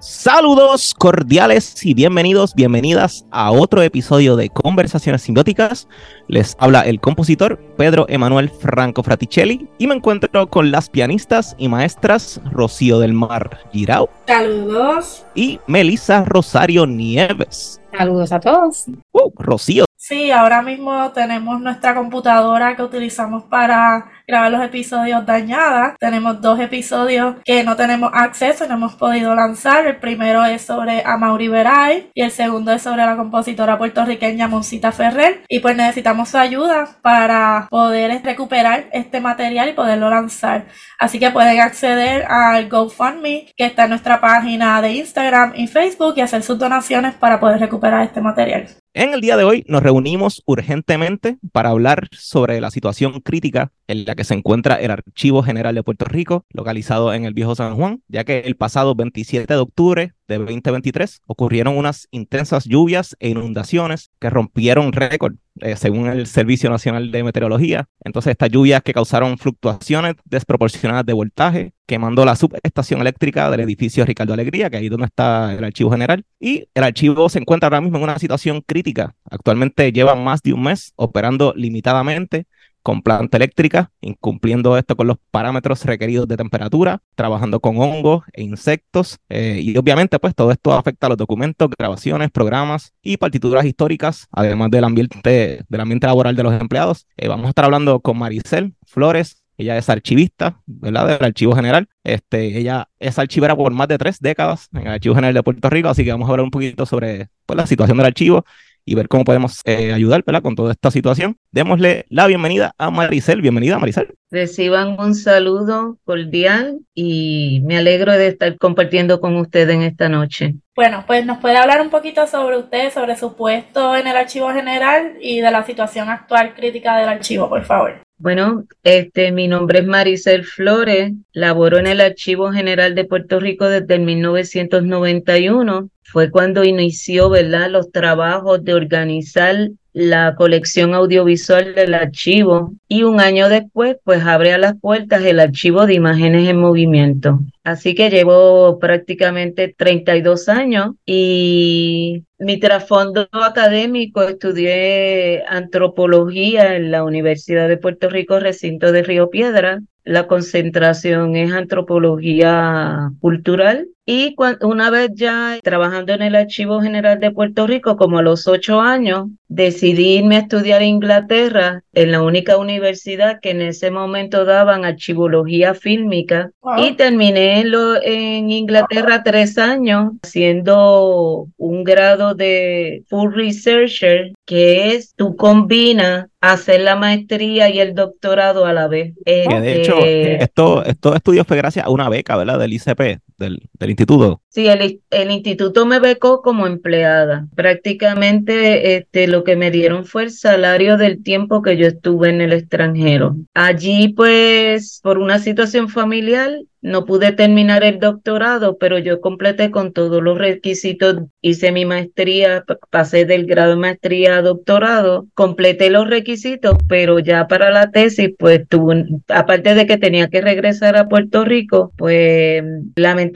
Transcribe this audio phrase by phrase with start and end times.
[0.00, 5.88] Saludos cordiales y bienvenidos, bienvenidas a otro episodio de Conversaciones Simbióticas.
[6.26, 11.68] Les habla el compositor Pedro Emanuel Franco Fraticelli y me encuentro con las pianistas y
[11.68, 14.08] maestras Rocío del Mar Girao.
[14.26, 15.26] Saludos.
[15.34, 17.78] Y Melissa Rosario Nieves.
[17.94, 18.86] Saludos a todos.
[19.12, 19.84] Uh, Rocío.
[20.10, 25.94] Sí, ahora mismo tenemos nuestra computadora que utilizamos para grabar los episodios dañada.
[26.00, 29.86] Tenemos dos episodios que no tenemos acceso y no hemos podido lanzar.
[29.86, 34.90] El primero es sobre Amaury Veray y el segundo es sobre la compositora puertorriqueña Moncita
[34.90, 35.44] Ferrer.
[35.48, 40.66] Y pues necesitamos su ayuda para poder recuperar este material y poderlo lanzar.
[40.98, 46.14] Así que pueden acceder al GoFundMe que está en nuestra página de Instagram y Facebook
[46.16, 48.79] y hacer sus donaciones para poder recuperar este material.
[48.92, 54.04] En el día de hoy nos reunimos urgentemente para hablar sobre la situación crítica en
[54.04, 57.74] la que se encuentra el Archivo General de Puerto Rico, localizado en el Viejo San
[57.74, 63.30] Juan, ya que el pasado 27 de octubre de 2023 ocurrieron unas intensas lluvias e
[63.30, 67.88] inundaciones que rompieron récord, eh, según el Servicio Nacional de Meteorología.
[68.04, 74.04] Entonces, estas lluvias que causaron fluctuaciones desproporcionadas de voltaje, quemando la subestación eléctrica del edificio
[74.04, 76.24] Ricardo Alegría, que ahí es donde está el archivo general.
[76.38, 79.16] Y el archivo se encuentra ahora mismo en una situación crítica.
[79.28, 82.46] Actualmente lleva más de un mes operando limitadamente
[82.82, 88.42] con planta eléctrica, incumpliendo esto con los parámetros requeridos de temperatura, trabajando con hongos e
[88.42, 89.18] insectos.
[89.28, 94.28] Eh, y obviamente, pues todo esto afecta a los documentos, grabaciones, programas y partituras históricas,
[94.32, 97.06] además del ambiente, del ambiente laboral de los empleados.
[97.16, 99.42] Eh, vamos a estar hablando con Maricel Flores.
[99.58, 101.06] Ella es archivista, ¿verdad?
[101.06, 101.86] Del Archivo General.
[102.02, 105.68] Este, ella es archivera por más de tres décadas en el Archivo General de Puerto
[105.68, 108.46] Rico, así que vamos a hablar un poquito sobre pues, la situación del archivo
[108.90, 111.36] y ver cómo podemos eh, ayudar con toda esta situación.
[111.52, 113.40] Démosle la bienvenida a Maricel.
[113.40, 114.08] Bienvenida, Maricel.
[114.32, 120.56] Reciban un saludo cordial y me alegro de estar compartiendo con ustedes en esta noche.
[120.80, 124.48] Bueno, pues nos puede hablar un poquito sobre usted, sobre su puesto en el Archivo
[124.48, 128.00] General y de la situación actual crítica del archivo, por favor.
[128.16, 133.68] Bueno, este, mi nombre es Maricel Flores, laboro en el Archivo General de Puerto Rico
[133.68, 135.90] desde el 1991.
[136.02, 143.20] Fue cuando inició, ¿verdad?, los trabajos de organizar la colección audiovisual del archivo y un
[143.20, 147.40] año después pues abre a las puertas el archivo de imágenes en movimiento.
[147.64, 157.68] Así que llevo prácticamente 32 años y mi trasfondo académico estudié antropología en la Universidad
[157.68, 159.80] de Puerto Rico, recinto de Río Piedra.
[160.10, 163.86] La concentración es antropología cultural.
[164.04, 168.48] Y una vez ya trabajando en el Archivo General de Puerto Rico, como a los
[168.48, 173.92] ocho años, decidí irme a estudiar a Inglaterra en la única universidad que en ese
[173.92, 176.50] momento daban archivología fílmica.
[176.78, 185.36] Y terminé en Inglaterra tres años haciendo un grado de full researcher que es tú
[185.36, 189.14] combinas hacer la maestría y el doctorado a la vez.
[189.24, 192.58] de hecho, este esto, estos estudios fue gracias a una beca, ¿verdad?
[192.58, 194.40] Del ICP, del, del instituto.
[194.48, 197.48] Sí, el, el, instituto me becó como empleada.
[197.56, 202.40] Prácticamente este, lo que me dieron fue el salario del tiempo que yo estuve en
[202.40, 203.36] el extranjero.
[203.54, 206.52] Allí, pues, por una situación familiar,
[206.82, 212.64] no pude terminar el doctorado, pero yo completé con todos los requisitos, hice mi maestría,
[212.88, 218.30] pasé del grado de maestría a doctorado, completé los requisitos, pero ya para la tesis,
[218.38, 222.64] pues tuve, aparte de que tenía que regresar a Puerto Rico, pues
[222.96, 223.29] lamentablemente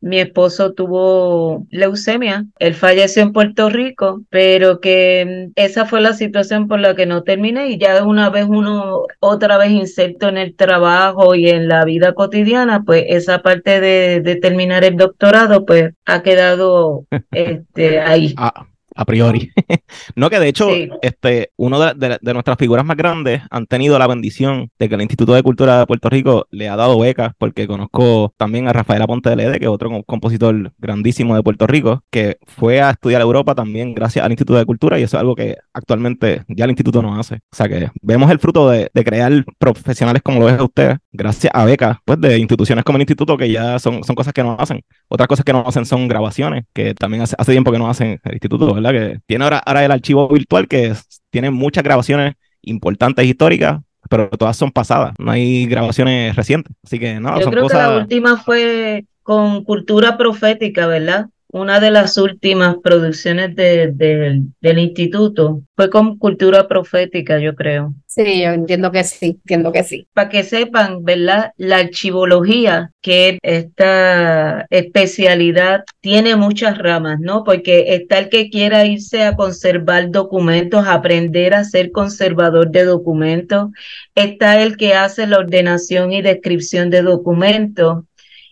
[0.00, 6.68] mi esposo tuvo leucemia, él falleció en Puerto Rico, pero que esa fue la situación
[6.68, 10.54] por la que no terminé y ya una vez uno otra vez inserto en el
[10.54, 16.22] trabajo y en la vida cotidiana, pues esa parte de, terminar el doctorado, pues ha
[16.22, 18.34] quedado este, ahí.
[18.36, 18.66] Ah,
[18.96, 19.50] a priori.
[20.16, 20.68] no, que de hecho,
[21.02, 25.34] este, uno de, nuestras figuras más grandes han tenido la bendición de que el Instituto
[25.34, 29.30] de Cultura de Puerto Rico le ha dado becas, porque conozco también a Rafael Aponte
[29.30, 33.24] de Lede, que es otro compositor grandísimo de Puerto Rico, que fue a estudiar a
[33.24, 36.70] Europa también gracias al Instituto de Cultura, y eso es algo que actualmente ya el
[36.70, 37.36] Instituto no hace.
[37.36, 41.64] O sea que vemos el fruto de, crear profesionales como lo es usted, gracias a
[41.64, 44.82] becas, pues de instituciones como el Instituto, que ya son, son cosas que no hacen.
[45.08, 48.18] Otras cosas que no hacen son grabaciones, que también hace, hace tiempo que no hacen
[48.24, 48.85] el Instituto, ¿verdad?
[48.92, 50.94] Que tiene ahora, ahora el archivo virtual que
[51.30, 56.74] tiene muchas grabaciones importantes históricas, pero todas son pasadas, no hay grabaciones recientes.
[56.84, 61.26] Así que no, Yo creo que la última fue con cultura profética, ¿verdad?
[61.56, 67.94] Una de las últimas producciones del instituto fue con cultura profética, yo creo.
[68.06, 70.06] Sí, yo entiendo que sí, entiendo que sí.
[70.12, 71.52] Para que sepan, ¿verdad?
[71.56, 77.42] La archivología, que esta especialidad tiene muchas ramas, ¿no?
[77.42, 83.70] Porque está el que quiera irse a conservar documentos, aprender a ser conservador de documentos,
[84.14, 88.04] está el que hace la ordenación y descripción de documentos,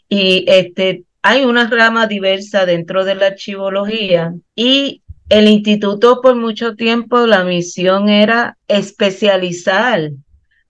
[0.08, 6.76] y este, hay una rama diversa dentro de la archivología y el instituto por mucho
[6.76, 10.10] tiempo la misión era especializar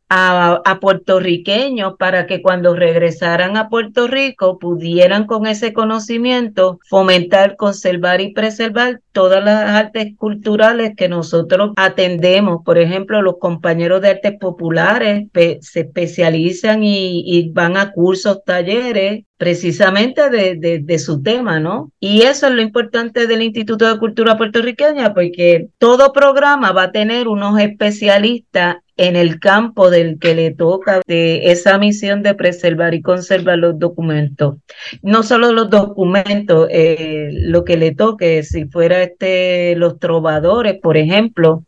[0.09, 8.21] a, puertorriqueños para que cuando regresaran a Puerto Rico pudieran con ese conocimiento fomentar, conservar
[8.21, 12.63] y preservar todas las artes culturales que nosotros atendemos.
[12.65, 15.29] Por ejemplo, los compañeros de artes populares
[15.61, 21.91] se especializan y, van a cursos, talleres precisamente de, de, su tema, ¿no?
[22.01, 26.93] Y eso es lo importante del Instituto de Cultura Puertorriqueña, porque todo programa va a
[26.93, 32.95] tener unos especialistas en el campo del que le toca de esa misión de preservar
[32.95, 34.57] y conservar los documentos.
[35.03, 40.97] No solo los documentos, eh, lo que le toque, si fuera este, los trovadores, por
[40.97, 41.65] ejemplo,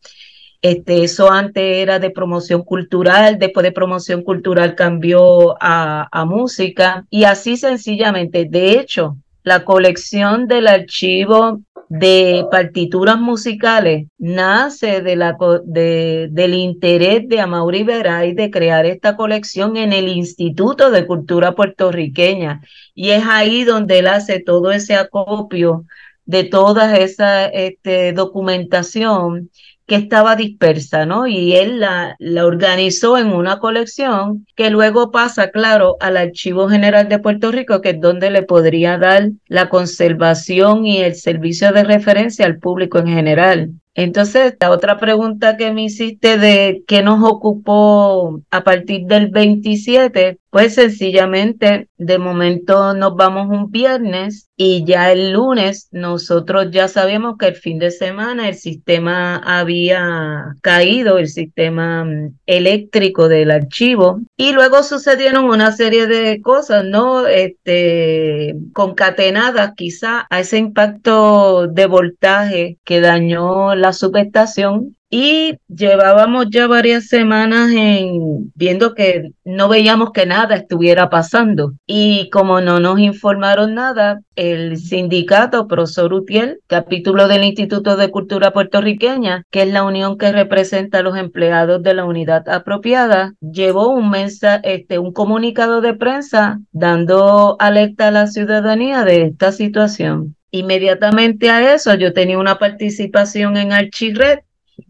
[0.63, 7.07] este, eso antes era de promoción cultural, después de promoción cultural cambió a, a música
[7.11, 8.47] y así sencillamente.
[8.49, 17.29] De hecho, la colección del archivo de partituras musicales nace de la, de, del interés
[17.29, 22.63] de Amaury Veray de crear esta colección en el Instituto de Cultura Puertorriqueña.
[22.95, 25.85] Y es ahí donde él hace todo ese acopio
[26.25, 29.51] de toda esa este, documentación
[29.87, 31.27] que estaba dispersa, ¿no?
[31.27, 37.09] Y él la, la, organizó en una colección que luego pasa, claro, al Archivo General
[37.09, 41.85] de Puerto Rico, que es donde le podría dar la conservación y el servicio de
[41.85, 43.71] referencia al público en general.
[43.97, 50.39] Entonces, la otra pregunta que me hiciste de qué nos ocupó a partir del 27,
[50.51, 57.37] pues sencillamente de momento nos vamos un viernes y ya el lunes nosotros ya sabíamos
[57.37, 64.21] que el fin de semana el sistema había caído, el sistema mm, eléctrico del archivo
[64.35, 67.27] y luego sucedieron una serie de cosas, ¿no?
[67.27, 76.67] Este, concatenadas quizá a ese impacto de voltaje que dañó la subestación y llevábamos ya
[76.67, 81.75] varias semanas en viendo que no veíamos que nada estuviera pasando.
[81.87, 88.53] Y como no nos informaron nada, el sindicato Profesor Utiel, capítulo del Instituto de Cultura
[88.53, 93.89] Puertorriqueña, que es la unión que representa a los empleados de la unidad apropiada, llevó
[93.89, 100.37] un mensaje, este, un comunicado de prensa dando alerta a la ciudadanía de esta situación.
[100.57, 104.39] Inmediatamente a eso yo tenía una participación en Archired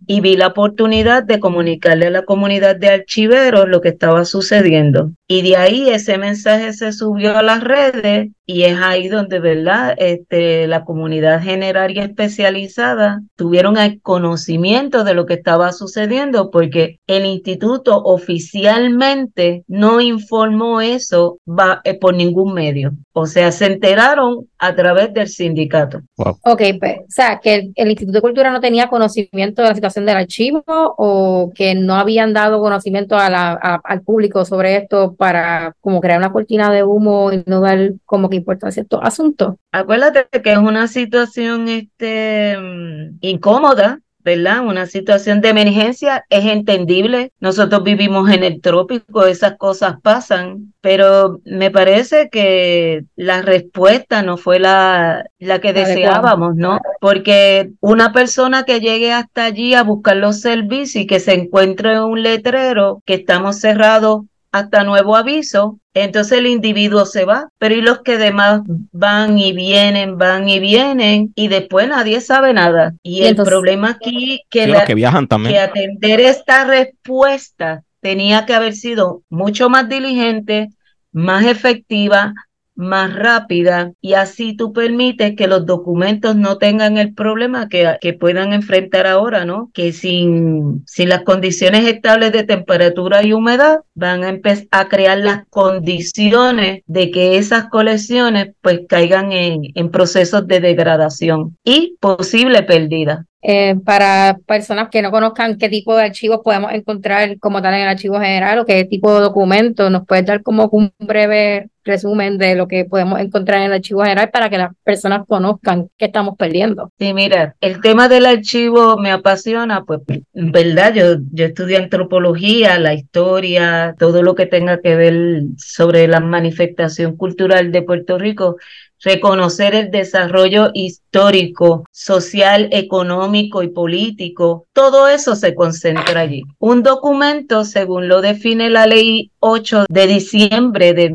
[0.07, 5.11] y vi la oportunidad de comunicarle a la comunidad de archiveros lo que estaba sucediendo.
[5.27, 9.95] Y de ahí ese mensaje se subió a las redes y es ahí donde, ¿verdad?
[9.99, 17.01] Este, la comunidad general y especializada tuvieron el conocimiento de lo que estaba sucediendo porque
[17.09, 21.39] el instituto oficialmente no informó eso
[21.83, 22.93] eh, por ningún medio.
[23.13, 26.03] O sea, se enteraron a través del sindicato.
[26.17, 30.07] Ok, pues, o sea, que el, Instituto de Cultura no tenía conocimiento de la situación
[30.07, 35.75] del archivo o que no habían dado conocimiento a la, al público sobre esto para
[35.81, 39.55] como crear una cortina de humo y no dar como que importancia a estos asuntos.
[39.73, 44.67] Acuérdate que es una situación este, mm, incómoda ¿verdad?
[44.67, 47.31] Una situación de emergencia es entendible.
[47.39, 54.37] Nosotros vivimos en el trópico, esas cosas pasan, pero me parece que la respuesta no
[54.37, 56.81] fue la, la que deseábamos, ¿no?
[57.01, 62.01] Porque una persona que llegue hasta allí a buscar los servicios y que se encuentre
[62.03, 64.23] un letrero que estamos cerrados
[64.53, 68.63] hasta nuevo aviso, entonces el individuo se va, pero y los que demás
[68.93, 72.95] van y vienen, van y vienen y después nadie sabe nada.
[73.03, 75.55] Y, el problema aquí que, que viajan también.
[75.55, 80.69] que atender esta respuesta tenía que haber sido mucho más diligente,
[81.13, 82.35] más efectiva,
[82.77, 88.13] más rápida y así tú permites que los documentos no tengan el problema que, que
[88.13, 89.71] puedan enfrentar ahora, ¿no?
[89.75, 95.19] Que sin, sin las condiciones estables de temperatura y humedad van a empezar a crear
[95.19, 102.63] las condiciones de que esas colecciones pues caigan en, en procesos de degradación y posible
[102.63, 103.27] pérdida.
[103.49, 107.83] Eh, para personas que no conozcan qué tipo de archivos podemos encontrar como tal en
[107.83, 112.37] el archivo general o qué tipo de documentos, nos puedes dar como un breve resumen
[112.37, 116.07] de lo que podemos encontrar en el archivo general para que las personas conozcan qué
[116.07, 116.91] estamos perdiendo.
[116.99, 122.79] Sí, mira, el tema del archivo me apasiona, pues, en verdad, yo, yo estudié antropología,
[122.79, 128.57] la historia, todo lo que tenga que ver sobre la manifestación cultural de Puerto Rico
[129.03, 136.43] reconocer el desarrollo histórico, social, económico y político, todo eso se concentra allí.
[136.59, 141.11] Un documento, según lo define la ley 8 de diciembre de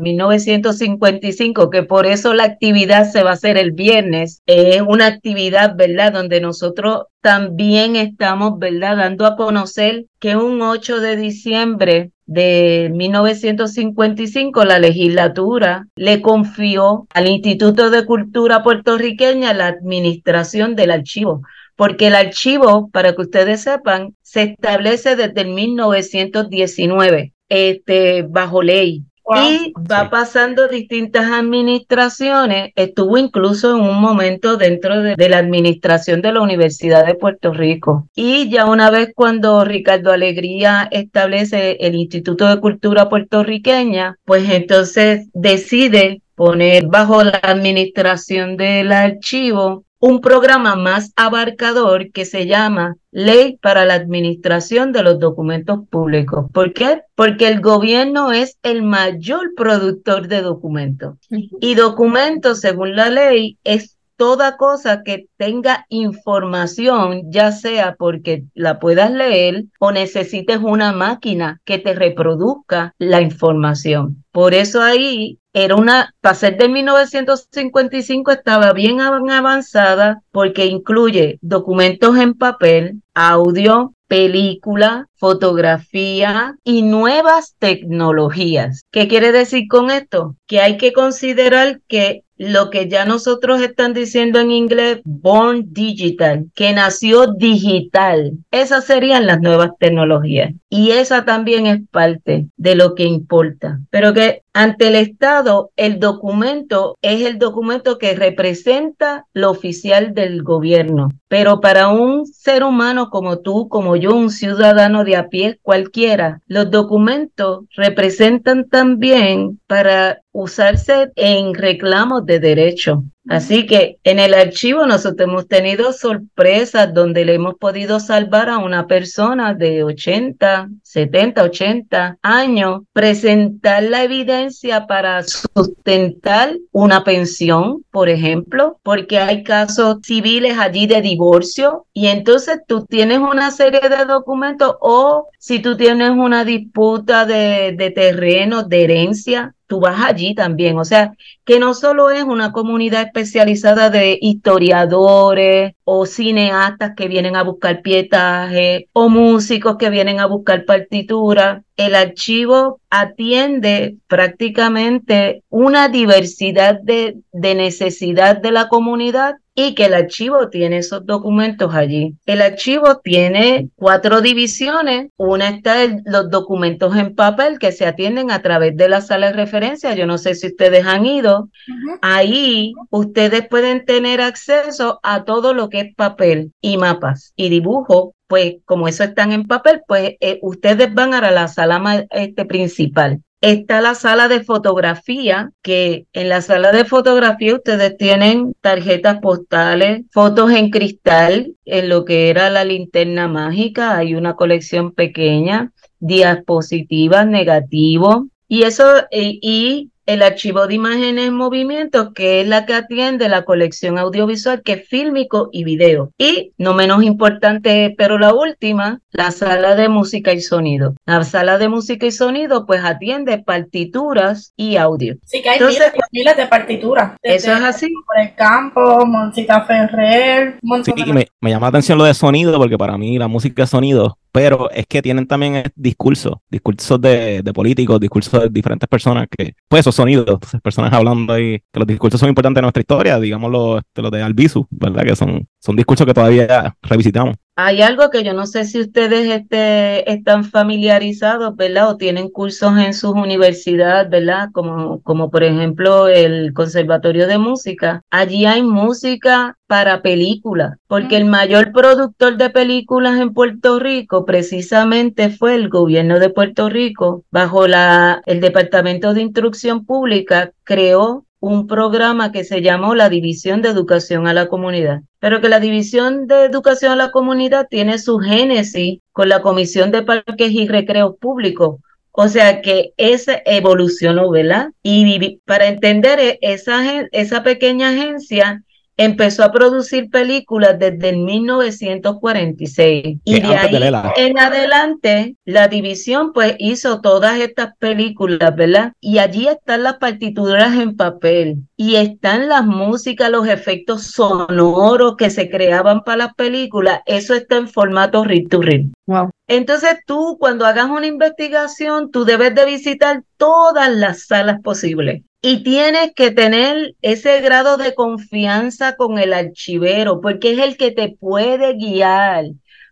[0.70, 5.76] 1955, que por eso la actividad se va a hacer el viernes, es una actividad,
[5.76, 12.90] ¿verdad?, donde nosotros también estamos, ¿verdad?, dando a conocer que un 8 de diciembre de
[12.94, 21.42] 1955, la legislatura le confió al Instituto de Cultura puertorriqueña la administración del archivo,
[21.76, 29.04] porque el archivo, para que ustedes sepan, se establece desde el 1919 este, bajo ley.
[29.34, 32.72] Y va pasando distintas administraciones.
[32.74, 37.52] Estuvo incluso en un momento dentro de, de, la administración de la Universidad de Puerto
[37.52, 38.08] Rico.
[38.14, 45.28] Y ya una vez cuando Ricardo Alegría establece el Instituto de Cultura puertorriqueña, pues entonces
[45.32, 53.56] decide poner bajo la administración del archivo un programa más abarcador que se llama Ley
[53.62, 56.46] para la Administración de los Documentos Públicos.
[56.52, 57.02] ¿Por qué?
[57.14, 61.18] Porque el gobierno es el mayor productor de documentos.
[61.30, 68.80] Y documentos, según la ley, es toda cosa que tenga información, ya sea porque la
[68.80, 74.24] puedas leer o necesites una máquina que te reproduzca la información.
[74.32, 82.16] Por eso ahí era una, para ser de 1955 estaba bien avanzada porque incluye documentos
[82.16, 88.82] en papel, audio, película, fotografía y nuevas tecnologías.
[88.90, 90.36] ¿Qué quiere decir con esto?
[90.46, 96.50] Que hay que considerar que lo que ya nosotros están diciendo en inglés, born digital,
[96.54, 98.32] que nació digital.
[98.50, 100.52] Esas serían las nuevas tecnologías.
[100.68, 103.80] Y esa también es parte de lo que importa.
[103.90, 110.42] Pero que ante el Estado, el documento es el documento que representa lo oficial del
[110.42, 111.10] gobierno.
[111.28, 116.40] Pero para un ser humano como tú, como yo, un ciudadano de a pie cualquiera,
[116.46, 123.04] los documentos representan también para usarse en reclamos de derecho.
[123.28, 128.58] Así que en el archivo nosotros hemos tenido sorpresas donde le hemos podido salvar a
[128.58, 134.41] una persona de 80, 70, 80 años, presentar la evidencia
[134.88, 142.60] para sustentar una pensión, por ejemplo, porque hay casos civiles allí de divorcio y entonces
[142.66, 148.62] tú tienes una serie de documentos o si tú tienes una disputa de, de terreno,
[148.62, 150.78] de herencia, tú vas allí también.
[150.78, 151.14] O sea,
[151.46, 157.80] que no solo es una comunidad especializada de historiadores o cineastas que vienen a buscar
[157.80, 161.62] pietaje o músicos que vienen a buscar partitura.
[161.78, 169.94] El archivo atiende prácticamente una diversidad de, de necesidad de la comunidad y que el
[169.94, 172.14] archivo tiene esos documentos allí.
[172.26, 175.10] El archivo tiene cuatro divisiones.
[175.16, 179.28] Una está en los documentos en papel que se atienden a través de la sala
[179.28, 179.94] de referencia.
[179.94, 181.40] Yo no sé si ustedes han ido.
[181.42, 181.98] Uh -huh.
[182.00, 188.14] Ahí ustedes pueden tener acceso a todo lo que es papel y mapas y dibujo
[188.32, 193.20] pues como eso están en papel, pues eh, ustedes van a la sala este, principal.
[193.42, 200.02] Está la sala de fotografía, que en la sala de fotografía ustedes tienen tarjetas postales,
[200.12, 207.26] fotos en cristal, en lo que era la linterna mágica, hay una colección pequeña, diapositivas,
[207.26, 212.74] negativos, y eso, y, y el archivo de imágenes en movimiento, que es la que
[212.74, 216.10] atiende la colección audiovisual, que es fílmico y video.
[216.18, 220.94] Y, no menos importante, pero la última, la sala de música y sonido.
[221.06, 225.16] La sala de música y sonido, pues atiende partituras y audio.
[225.24, 227.12] Sí, que hay Entonces, miles, miles de partituras.
[227.22, 227.92] Eso es así.
[228.06, 232.78] Por el campo, Moncita Ferrer, Sí, me, me llama la atención lo de sonido, porque
[232.78, 238.00] para mí la música es sonido, pero es que tienen también discursos, discursos de, políticos,
[238.00, 242.18] discursos de diferentes personas que, pues esos sonidos, entonces personas hablando ahí, que los discursos
[242.18, 245.04] son importantes en nuestra historia, digamos los, los de Albizu, ¿verdad?
[245.04, 247.36] Que son, son discursos que todavía revisitamos.
[247.54, 251.90] Hay algo que yo no sé si ustedes este, están familiarizados, ¿verdad?
[251.90, 254.48] O tienen cursos en sus universidades, ¿verdad?
[254.52, 258.00] Como, como por ejemplo el Conservatorio de Música.
[258.10, 265.28] Allí hay música para películas, porque el mayor productor de películas en Puerto Rico precisamente
[265.28, 271.66] fue el gobierno de Puerto Rico, bajo la, el Departamento de Instrucción Pública, creó un
[271.66, 276.28] programa que se llamó la División de Educación a la Comunidad, pero que la División
[276.28, 281.16] de Educación a la Comunidad tiene su génesis con la Comisión de Parques y Recreos
[281.20, 281.80] Públicos.
[282.12, 284.68] O sea que ese evolucionó, ¿verdad?
[284.84, 288.62] Y para entender e-, esa, esa pequeña agencia,
[288.96, 293.76] empezó a producir películas desde el 1946 y de ahí
[294.16, 298.92] en adelante la división pues hizo todas estas películas, ¿verdad?
[299.00, 305.30] Y allí están las partituras en papel y están las músicas, los efectos sonoros que
[305.30, 308.86] se creaban para las películas, eso está en formato read to read.
[309.06, 309.30] Wow.
[309.48, 315.64] Entonces tú cuando hagas una investigación, tú debes de visitar todas las salas posibles y
[315.64, 321.08] tienes que tener ese grado de confianza con el archivero, porque es el que te
[321.10, 322.44] puede guiar.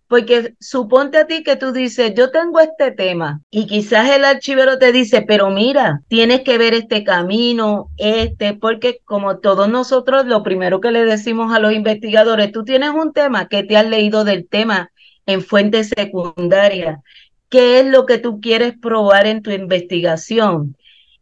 [0.09, 4.77] Porque suponte a ti que tú dices, yo tengo este tema y quizás el archivero
[4.79, 10.43] te dice, pero mira, tienes que ver este camino, este, porque como todos nosotros, lo
[10.43, 14.25] primero que le decimos a los investigadores, tú tienes un tema que te has leído
[14.25, 14.91] del tema
[15.27, 16.99] en fuentes secundarias.
[17.49, 20.77] ¿Qué es lo que tú quieres probar en tu investigación?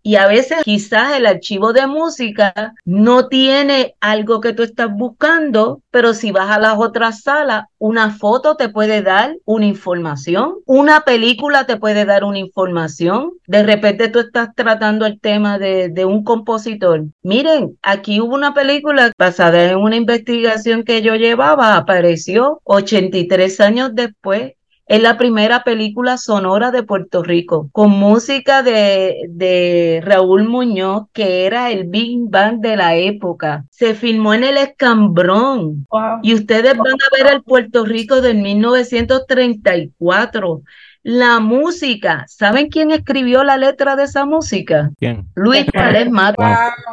[0.09, 5.83] Y a veces quizás el archivo de música no tiene algo que tú estás buscando,
[5.91, 11.03] pero si vas a las otras salas, una foto te puede dar una información, una
[11.03, 13.33] película te puede dar una información.
[13.47, 17.05] De repente tú estás tratando el tema de, un compositor.
[17.23, 23.91] Miren, aquí hubo una película basada en una investigación que yo llevaba, apareció 83 años
[23.93, 24.53] después
[24.88, 31.45] es la primera película sonora de Puerto Rico, con música de, de Raúl Muñoz, que
[31.45, 33.66] era el Big Bang de la época.
[33.71, 35.87] Se filmó en el Escambrón.
[36.23, 40.62] Y ustedes van a ver el Puerto Rico del 1934.
[41.02, 44.90] La música, ¿saben quién escribió la letra de esa música?
[44.99, 45.26] ¿Quién?
[45.35, 46.43] Luis Pérez Mato.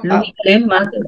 [0.04, 0.34] Luis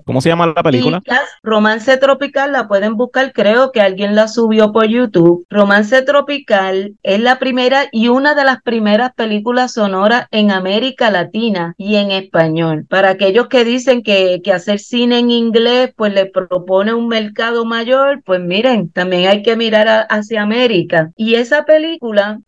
[0.06, 1.02] ¿Cómo se llama la película?
[1.44, 5.46] Romance Tropical, la pueden buscar, creo que alguien la subió por YouTube.
[5.50, 11.76] Romance Tropical es la primera y una de las primeras películas sonoras en América Latina
[11.78, 12.86] y en español.
[12.90, 17.64] Para aquellos que dicen que, que hacer cine en inglés pues le propone un mercado
[17.66, 21.12] mayor, pues miren, también hay que mirar hacia América.
[21.16, 22.40] Y esa película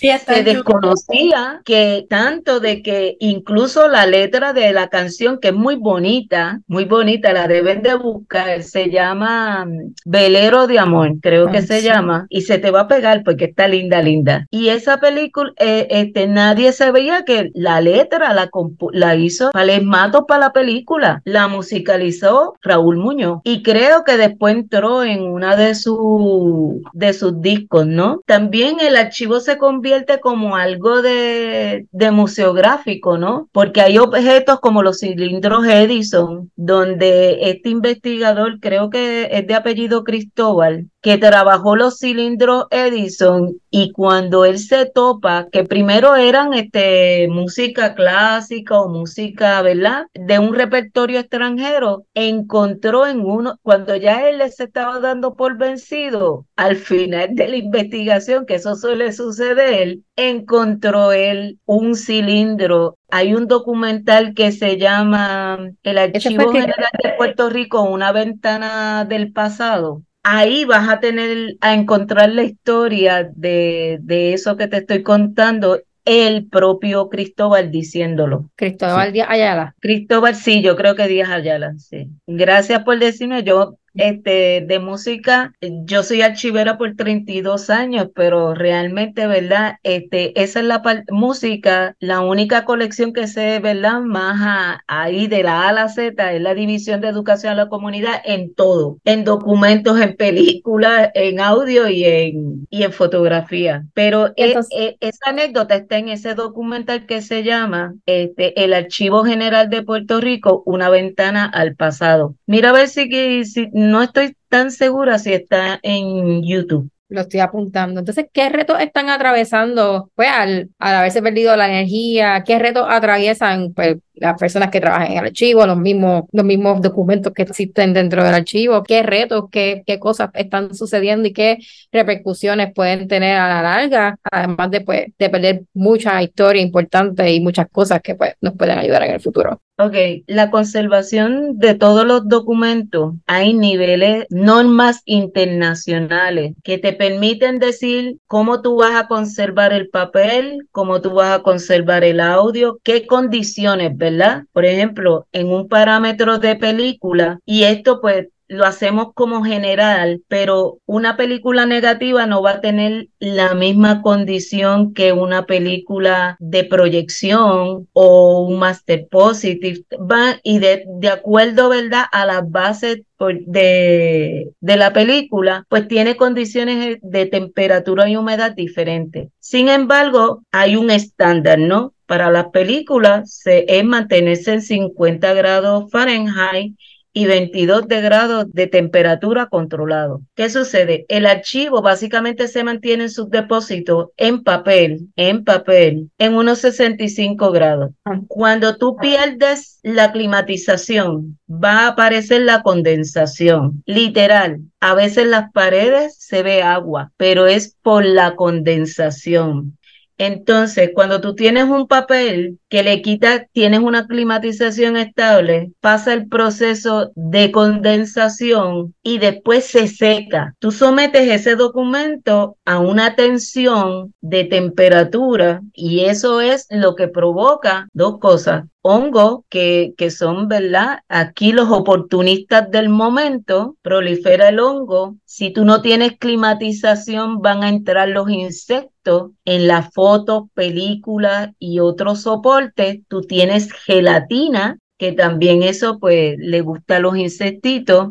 [0.43, 6.61] desconocía que tanto de que incluso la letra de la canción, que es muy bonita,
[6.67, 11.81] muy bonita, la deben de buscar, se llama mm, Velero de Amor, creo que se
[11.81, 14.45] llama, y se te va a pegar porque está linda, linda.
[14.51, 18.49] Y esa película, eh, este, nadie sabía que la letra la,
[18.93, 19.51] la hizo
[19.83, 25.55] Mato para la película, la musicalizó Raúl Muñoz, y creo que después entró en una
[25.55, 28.21] de, sus de sus discos, ¿no?
[28.25, 33.49] También el archivo se convierte como como algo de, de museográfico, ¿no?
[33.51, 40.03] Porque hay objetos como los cilindros Edison, donde este investigador, creo que es de apellido
[40.03, 47.27] Cristóbal, que trabajó los cilindros Edison y cuando él se topa, que primero eran este,
[47.29, 50.07] música clásica o música, ¿verdad?
[50.13, 56.45] De un repertorio extranjero, encontró en uno, cuando ya él se estaba dando por vencido,
[56.55, 63.47] al final de la investigación, que eso suele suceder, encontró él un cilindro hay un
[63.47, 70.03] documental que se llama El Archivo General de Puerto Rico, una ventana del pasado,
[70.37, 75.79] ahí vas a tener a encontrar la historia de, de eso que te estoy contando
[76.05, 78.49] el propio Cristóbal diciéndolo.
[78.55, 79.75] Cristóbal Díaz Ayala.
[79.79, 82.09] Cristóbal, sí, yo creo que Díaz Ayala, sí.
[82.25, 89.27] Gracias por decirme, yo este, de música, yo soy archivera por 32 años, pero realmente,
[89.27, 89.77] ¿verdad?
[89.83, 94.01] Este, esa es la música, la única colección que sé, ¿verdad?
[94.01, 97.69] Más ahí de la A a la Z es la División de Educación a la
[97.69, 103.85] Comunidad en todo, en documentos, en películas, en audio y en, y en fotografía.
[103.93, 109.23] Pero e, e, esa anécdota está en ese documental que se llama este, El Archivo
[109.23, 112.35] General de Puerto Rico, una ventana al pasado.
[112.45, 116.89] Mira a ver si, si no estoy tan segura si está en YouTube.
[117.09, 117.99] Lo estoy apuntando.
[117.99, 122.43] Entonces, ¿qué retos están atravesando, pues, al, haberse perdido la energía?
[122.45, 126.81] ¿Qué retos atraviesan, pues, las personas que trabajan en el archivo, los mismos, los mismos
[126.83, 128.83] documentos que existen dentro del archivo?
[128.83, 131.57] ¿Qué retos, qué, qué cosas están sucediendo y qué
[131.91, 134.19] repercusiones pueden tener a la larga?
[134.31, 138.77] Además de, pues, de perder mucha historia importante y muchas cosas que, pues, nos pueden
[138.77, 139.59] ayudar en el futuro.
[139.81, 139.95] Ok,
[140.27, 148.61] la conservación de todos los documentos, hay niveles, normas internacionales que te permiten decir cómo
[148.61, 153.95] tú vas a conservar el papel, cómo tú vas a conservar el audio, qué condiciones,
[153.95, 154.43] ¿verdad?
[154.51, 160.79] Por ejemplo, en un parámetro de película, y esto pues lo hacemos como general, pero
[160.87, 167.87] una película negativa no va a tener la misma condición que una película de proyección
[167.93, 169.85] o un master positive.
[169.93, 173.03] Va, y de, de acuerdo, ¿verdad?, a las bases
[173.45, 179.29] de, de, la película, pues tiene condiciones de temperatura y humedad diferentes.
[179.39, 181.93] Sin embargo, hay un estándar, ¿no?
[182.07, 186.75] Para las películas se, es mantenerse en 50 grados Fahrenheit
[187.13, 190.21] y 22 de grados de temperatura controlado.
[190.35, 191.05] ¿Qué sucede?
[191.09, 197.51] El archivo básicamente se mantiene en sus depósitos en papel, en papel, en unos 65
[197.51, 197.91] grados.
[198.05, 198.19] Ah.
[198.27, 203.83] Cuando tú pierdes la climatización, va a aparecer la condensación.
[203.85, 209.77] Literal, a veces las paredes se ve agua, pero es por la condensación.
[210.19, 216.27] Entonces, cuando tú tienes un papel que le quita, tienes una climatización estable, pasa el
[216.27, 220.55] proceso de condensación y después se seca.
[220.59, 227.87] Tú sometes ese documento a una tensión de temperatura y eso es lo que provoca
[227.93, 230.99] dos cosas hongos que, que son, ¿verdad?
[231.07, 235.17] Aquí los oportunistas del momento, prolifera el hongo.
[235.25, 241.79] Si tú no tienes climatización, van a entrar los insectos en las fotos, películas y
[241.79, 242.99] otros soportes.
[243.07, 248.09] Tú tienes gelatina, que también eso pues le gusta a los insectitos.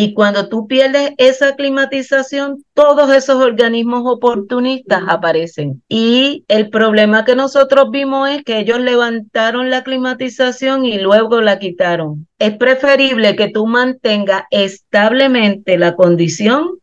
[0.00, 5.82] Y cuando tú pierdes esa climatización, todos esos organismos oportunistas aparecen.
[5.88, 11.58] Y el problema que nosotros vimos es que ellos levantaron la climatización y luego la
[11.58, 12.28] quitaron.
[12.38, 16.78] Es preferible que tú mantengas establemente la condición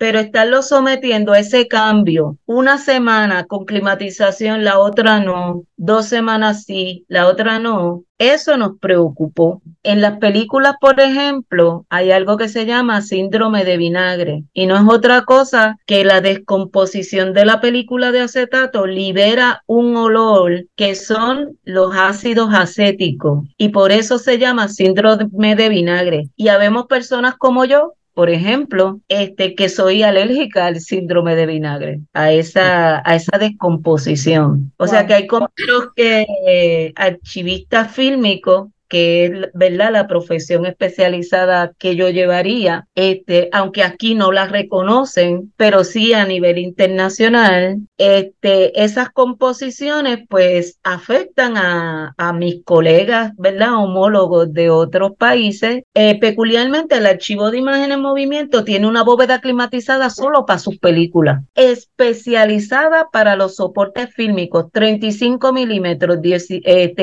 [0.00, 6.64] pero estarlo sometiendo a ese cambio, una semana con climatización, la otra no, dos semanas
[6.64, 9.60] sí, la otra no, eso nos preocupó.
[9.82, 14.76] En las películas, por ejemplo, hay algo que se llama síndrome de vinagre y no
[14.76, 20.94] es otra cosa que la descomposición de la película de acetato libera un olor que
[20.94, 26.30] son los ácidos acéticos y por eso se llama síndrome de vinagre.
[26.36, 32.00] Y habemos personas como yo por ejemplo, este, que soy alérgica al síndrome de vinagre,
[32.12, 34.74] a esa, a esa descomposición.
[34.76, 41.72] O sea que hay compañeros que eh, archivistas fílmicos que es verdad la profesión especializada
[41.78, 48.82] que yo llevaría, este, aunque aquí no la reconocen, pero sí a nivel internacional, este,
[48.82, 53.76] esas composiciones pues afectan a, a mis colegas, ¿verdad?
[53.76, 55.84] Homólogos de otros países.
[55.94, 60.78] Eh, peculiarmente el archivo de imagen en movimiento tiene una bóveda climatizada solo para sus
[60.78, 66.18] películas, especializada para los soportes fílmicos, 35 milímetros,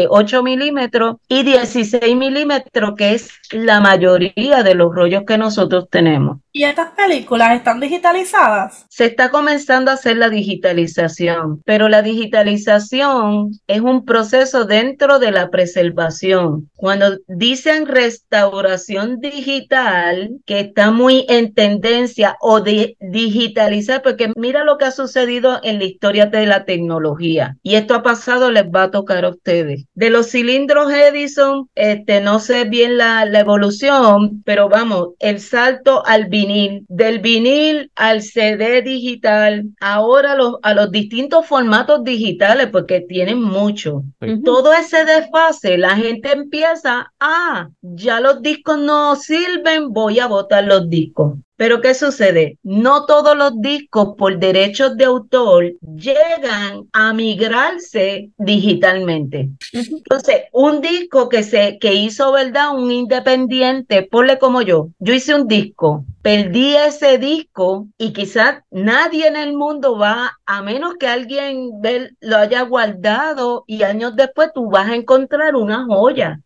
[0.09, 5.87] 8 milímetros y 10 16 milímetros, que es la mayoría de los rollos que nosotros
[5.91, 6.39] tenemos.
[6.57, 8.87] ¿Y estas películas están digitalizadas?
[8.89, 15.29] Se está comenzando a hacer la digitalización, pero la digitalización es un proceso dentro de
[15.29, 16.67] la preservación.
[16.75, 24.79] Cuando dicen restauración digital, que está muy en tendencia, o de digitalizar, porque mira lo
[24.79, 27.55] que ha sucedido en la historia de la tecnología.
[27.61, 29.85] Y esto ha pasado, les va a tocar a ustedes.
[29.93, 36.03] De los cilindros Edison este, no sé bien la, la evolución, pero vamos, el salto
[36.03, 43.01] al vinil, del vinil al CD digital, ahora los, a los distintos formatos digitales, porque
[43.01, 44.03] tienen mucho.
[44.43, 50.63] Todo ese desfase, la gente empieza, ah, ya los discos no sirven, voy a botar
[50.63, 51.33] los discos.
[51.57, 52.59] Pero ¿qué sucede?
[52.61, 59.49] No todos los discos por derechos de autor llegan a migrarse digitalmente.
[59.73, 62.77] Entonces, un disco que se que hizo, ¿verdad?
[62.77, 64.89] Un independiente, ponle como yo.
[64.99, 70.61] Yo hice un disco, perdí ese disco y quizás nadie en el mundo va, a
[70.61, 71.71] menos que alguien
[72.19, 76.41] lo haya guardado y años después tú vas a encontrar una joya.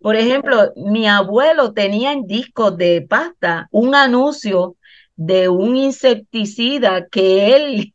[0.00, 4.76] Por ejemplo, mi abuelo tenía en discos de pasta un anuncio
[5.16, 7.94] de un insecticida que él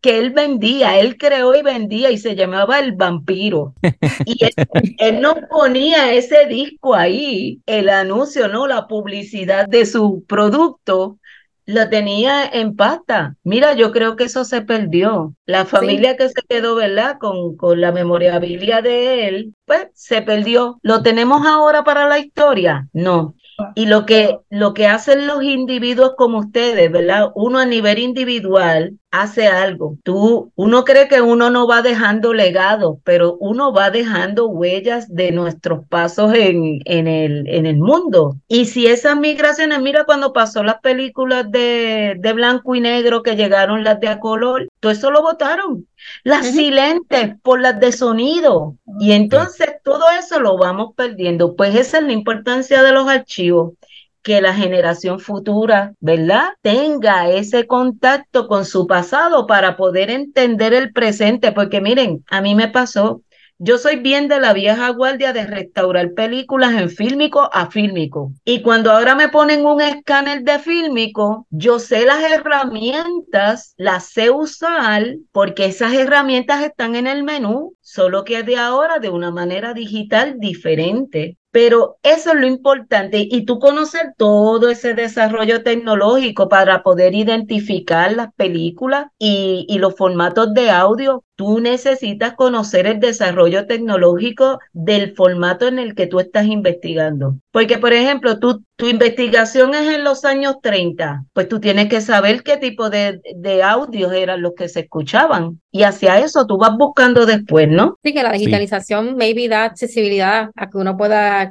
[0.00, 3.74] que él vendía, él creó y vendía y se llamaba El Vampiro.
[4.26, 4.38] Y
[4.98, 11.18] él, no ponía ese disco ahí, el anuncio, no, la publicidad de su producto,
[11.66, 13.36] la tenía en pasta.
[13.42, 15.34] Mira, yo creo que eso se perdió.
[15.46, 17.18] La familia que se quedó, ¿verdad?
[17.18, 20.78] Con, con la memorabilia de él, pues se perdió.
[20.82, 22.88] ¿Lo tenemos ahora para la historia?
[22.92, 23.34] No.
[23.74, 27.30] Y lo que, lo que hacen los individuos como ustedes, ¿verdad?
[27.34, 29.96] Uno a nivel individual hace algo.
[30.02, 35.30] Tú, uno cree que uno no va dejando legado, pero uno va dejando huellas de
[35.30, 38.36] nuestros pasos en, en, el, en el mundo.
[38.48, 43.36] Y si esas migraciones, mira cuando pasó las películas de, de blanco y negro que
[43.36, 45.86] llegaron las de a color, todo eso lo votaron.
[46.22, 48.76] Las silentes por las de sonido.
[48.98, 51.56] Y entonces todo eso lo vamos perdiendo.
[51.56, 53.72] Pues esa es la importancia de los archivos
[54.24, 56.54] que la generación futura, ¿verdad?
[56.62, 62.54] Tenga ese contacto con su pasado para poder entender el presente, porque miren, a mí
[62.54, 63.20] me pasó,
[63.58, 68.32] yo soy bien de la vieja guardia de restaurar películas en fílmico a fílmico.
[68.44, 74.30] Y cuando ahora me ponen un escáner de fílmico, yo sé las herramientas, las sé
[74.30, 79.74] usar porque esas herramientas están en el menú, solo que de ahora de una manera
[79.74, 81.36] digital diferente.
[81.52, 88.12] Pero eso es lo importante y tú conocer todo ese desarrollo tecnológico para poder identificar
[88.12, 95.14] las películas y, y los formatos de audio tú necesitas conocer el desarrollo tecnológico del
[95.14, 97.36] formato en el que tú estás investigando.
[97.50, 102.00] Porque, por ejemplo, tú, tu investigación es en los años 30, pues tú tienes que
[102.00, 105.60] saber qué tipo de, de audios eran los que se escuchaban.
[105.70, 107.98] Y hacia eso tú vas buscando después, ¿no?
[108.02, 111.50] Sí, que la digitalización maybe da accesibilidad a que uno pueda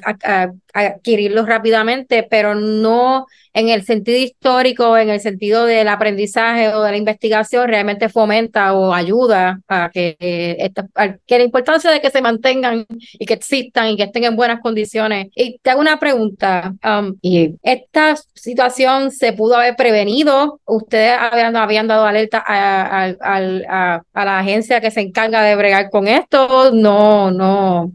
[0.73, 6.91] adquirirlos rápidamente, pero no en el sentido histórico, en el sentido del aprendizaje o de
[6.91, 10.88] la investigación, realmente fomenta o ayuda a que, esta,
[11.25, 14.59] que la importancia de que se mantengan y que existan y que estén en buenas
[14.62, 15.27] condiciones.
[15.36, 17.15] Y te hago una pregunta, um,
[17.62, 24.81] esta situación se pudo haber prevenido, ustedes habían, dado alerta a, a, a, la agencia
[24.81, 27.91] que se encarga de bregar con esto, no, no,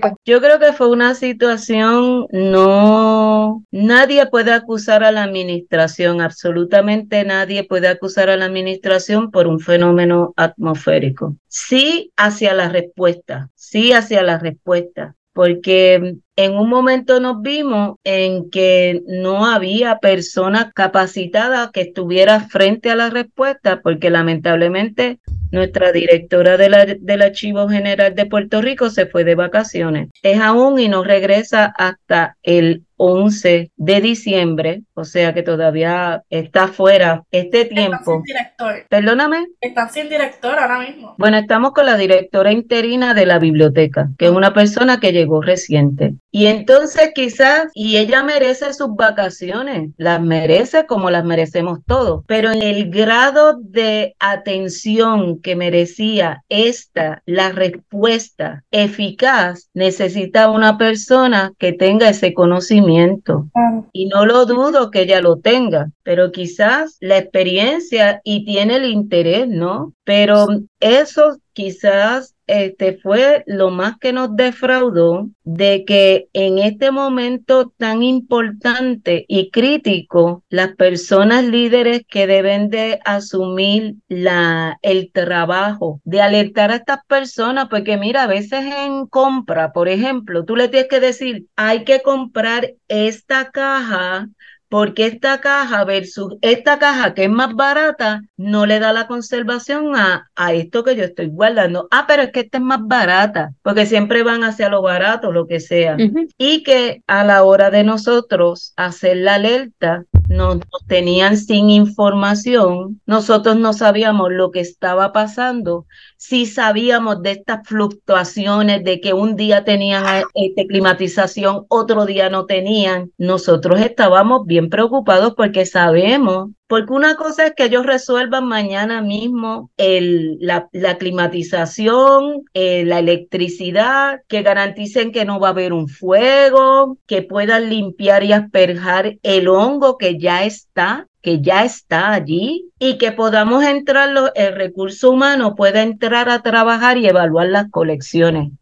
[0.00, 0.12] pues...
[0.24, 7.64] Yo creo que fue una situación, no, nadie puede acusar a la administración, absolutamente nadie
[7.64, 11.36] puede acusar a la administración por un fenómeno atmosférico.
[11.48, 18.50] Sí hacia la respuesta, sí hacia la respuesta, porque en un momento nos vimos en
[18.50, 25.18] que no había persona capacitada que estuviera frente a la respuesta, porque lamentablemente
[25.50, 30.08] nuestra directora de la, del Archivo General de Puerto Rico se fue de vacaciones.
[30.22, 36.68] Es aún y no regresa hasta el 11 de diciembre, o sea que todavía está
[36.68, 37.96] fuera este tiempo.
[37.96, 38.86] Están sin director.
[38.90, 39.46] Perdóname.
[39.58, 41.14] Están sin director ahora mismo.
[41.16, 45.40] Bueno, estamos con la directora interina de la biblioteca, que es una persona que llegó
[45.40, 46.12] reciente.
[46.32, 52.52] Y entonces quizás, y ella merece sus vacaciones, las merece como las merecemos todos, pero
[52.52, 61.72] en el grado de atención que merecía esta, la respuesta eficaz, necesita una persona que
[61.72, 63.48] tenga ese conocimiento.
[63.92, 68.84] Y no lo dudo que ella lo tenga, pero quizás la experiencia y tiene el
[68.84, 69.94] interés, ¿no?
[70.04, 70.46] Pero
[70.78, 78.02] eso quizás este fue lo más que nos defraudó de que en este momento tan
[78.02, 86.70] importante y crítico, las personas líderes que deben de asumir la, el trabajo de alertar
[86.72, 91.00] a estas personas, porque mira, a veces en compra, por ejemplo, tú le tienes que
[91.00, 94.28] decir, hay que comprar esta caja
[94.70, 99.96] porque esta caja versus esta caja que es más barata no le da la conservación
[99.96, 101.88] a, a esto que yo estoy guardando.
[101.90, 105.48] Ah, pero es que esta es más barata, porque siempre van hacia lo barato, lo
[105.48, 105.96] que sea.
[106.38, 113.56] Y que a la hora de nosotros hacer la alerta, nos, tenían sin información, nosotros
[113.56, 119.64] no sabíamos lo que estaba pasando, sí sabíamos de estas fluctuaciones, de que un día
[119.64, 126.92] tenían eh, este, climatización, otro día no tenían, nosotros estábamos bien preocupados porque sabemos porque
[126.92, 134.20] una cosa es que ellos resuelvan mañana mismo el, la, la, climatización, eh, la electricidad,
[134.28, 139.48] que garanticen que no va a haber un fuego, que puedan limpiar y asperjar el
[139.48, 145.56] hongo que ya está que ya está allí y que podamos entrar, el recurso humano
[145.56, 148.52] pueda entrar a trabajar y evaluar las colecciones.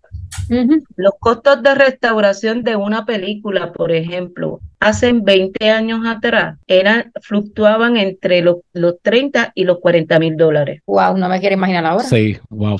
[0.97, 7.97] Los costos de restauración de una película, por ejemplo, hace 20 años atrás eran, fluctuaban
[7.97, 10.83] entre los, los 30 y los 40 mil dólares.
[10.87, 12.05] Wow, no me quiero imaginar ahora.
[12.05, 12.79] Sí, wow.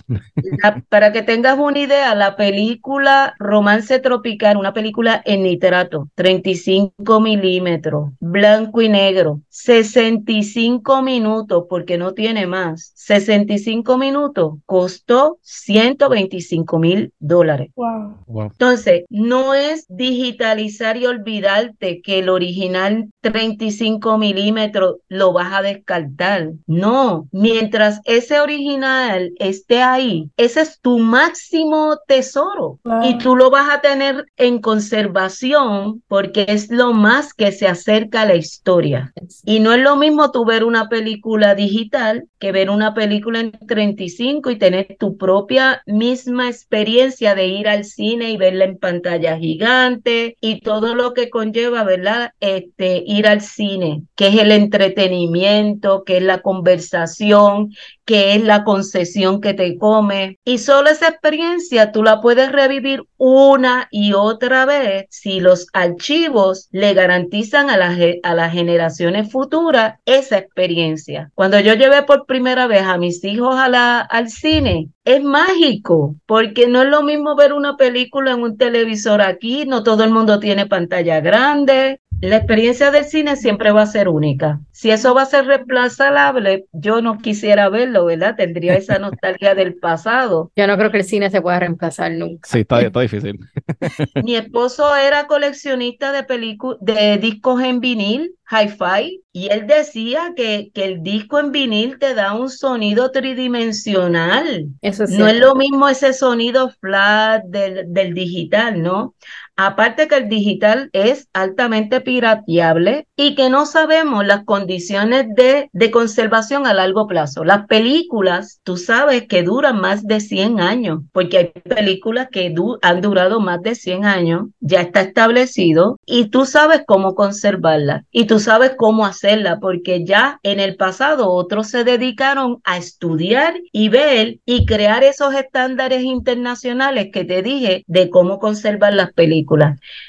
[0.89, 8.11] para que tengas una idea, la película Romance Tropical, una película en nitrato, 35 milímetros,
[8.21, 17.71] blanco y negro, 65 minutos, porque no tiene más, 65 minutos, costó 125 mil dólares.
[17.75, 18.51] Wow.
[18.51, 26.53] Entonces, no es digitalizar y olvidarte que el original 35 milímetros lo vas a descartar.
[26.67, 33.69] No, mientras ese original esté ahí, ese es tu máximo tesoro y tú lo vas
[33.71, 39.13] a tener en conservación porque es lo más que se acerca a la historia.
[39.45, 43.53] Y no es lo mismo tú ver una película digital que ver una película en
[43.53, 49.39] 35 y tener tu propia misma experiencia de ir al cine y verla en pantalla
[49.39, 52.33] gigante y todo lo que conlleva, ¿verdad?
[52.41, 57.75] Este, ir al cine, que es el entretenimiento, que es la conversación,
[58.09, 60.39] que es la concesión que te come.
[60.43, 66.69] Y solo esa experiencia tú la puedes revivir una y otra vez si los archivos
[66.73, 71.31] le garantizan a, ge- a las generaciones futuras esa experiencia.
[71.35, 76.17] Cuando yo llevé por primera vez a mis hijos a la, al cine, es mágico,
[76.25, 80.11] porque no es lo mismo ver una película en un televisor aquí, no todo el
[80.11, 82.01] mundo tiene pantalla grande.
[82.21, 84.61] La experiencia del cine siempre va a ser única.
[84.73, 88.35] Si eso va a ser reemplazable, yo no quisiera verlo, ¿verdad?
[88.37, 90.51] Tendría esa nostalgia del pasado.
[90.57, 92.49] Yo no creo que el cine se pueda reemplazar nunca.
[92.49, 93.39] Sí, está, está difícil.
[94.25, 100.71] Mi esposo era coleccionista de películas, de discos en vinil, hi-fi, y él decía que,
[100.75, 104.67] que el disco en vinil te da un sonido tridimensional.
[104.81, 109.15] Eso es No es lo mismo ese sonido flat del, del digital, ¿no?
[109.61, 115.91] Aparte que el digital es altamente pirateable y que no sabemos las condiciones de, de
[115.91, 117.43] conservación a largo plazo.
[117.43, 123.01] Las películas, tú sabes que duran más de 100 años, porque hay películas que han
[123.01, 128.39] durado más de 100 años, ya está establecido y tú sabes cómo conservarla y tú
[128.39, 134.39] sabes cómo hacerla, porque ya en el pasado otros se dedicaron a estudiar y ver
[134.47, 139.48] y crear esos estándares internacionales que te dije de cómo conservar las películas.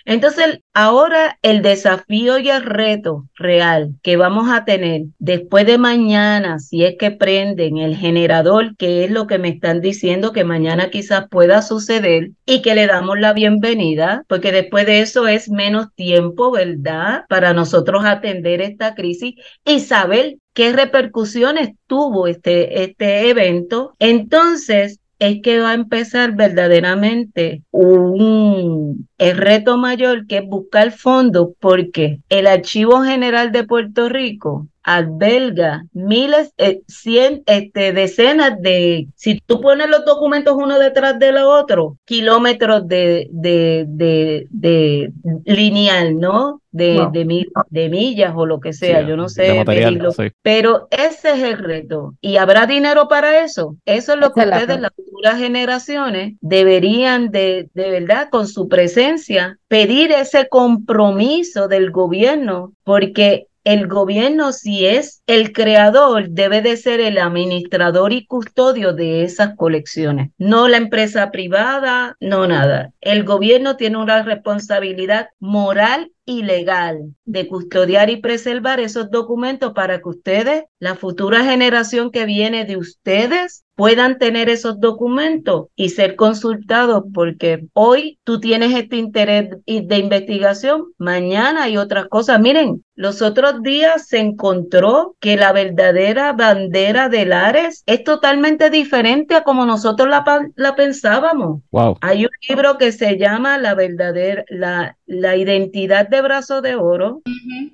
[0.05, 6.59] Entonces, ahora el desafío y el reto real que vamos a tener después de mañana,
[6.59, 10.89] si es que prenden el generador, que es lo que me están diciendo que mañana
[10.89, 15.93] quizás pueda suceder y que le damos la bienvenida, porque después de eso es menos
[15.95, 17.25] tiempo, ¿verdad?
[17.29, 23.93] Para nosotros atender esta crisis y saber qué repercusiones tuvo este, este evento.
[23.99, 31.49] Entonces, es que va a empezar verdaderamente un el reto mayor que es buscar fondos
[31.59, 39.39] porque el Archivo General de Puerto Rico alberga miles, eh, cien, este, decenas de, si
[39.45, 45.11] tú pones los documentos uno detrás del otro, kilómetros de, de, de, de
[45.45, 46.61] lineal, ¿no?
[46.71, 47.11] De, Wow.
[47.11, 50.11] de, mi- de millas o lo que sea, Sí, yo no sé material, medirlo.
[50.11, 50.29] sí.
[50.43, 52.13] Pero ese es el reto.
[52.21, 53.75] ¿Y habrá dinero para eso?
[53.85, 58.67] Eso es lo que la ustedes, las futuras generaciones, deberían de, de verdad, con su
[58.67, 66.77] presencia, pedir ese compromiso del gobierno, porque el gobierno, si es el creador, debe de
[66.77, 72.93] ser el administrador y custodio de esas colecciones, no la empresa privada, no nada.
[73.01, 79.99] El gobierno tiene una responsabilidad moral y legal de custodiar y preservar esos documentos para
[79.99, 86.15] que ustedes, la futura generación que viene de ustedes, puedan tener esos documentos y ser
[86.15, 92.39] consultados, porque hoy tú tienes este interés de investigación, mañana hay otras cosas.
[92.39, 99.33] Miren, los otros días se encontró que la verdadera bandera de Lares es totalmente diferente
[99.33, 101.61] a como nosotros la, la pensábamos.
[101.71, 101.97] Wow.
[102.01, 107.23] Hay un libro que se llama La verdadera, la, la identidad de Brazo de Oro,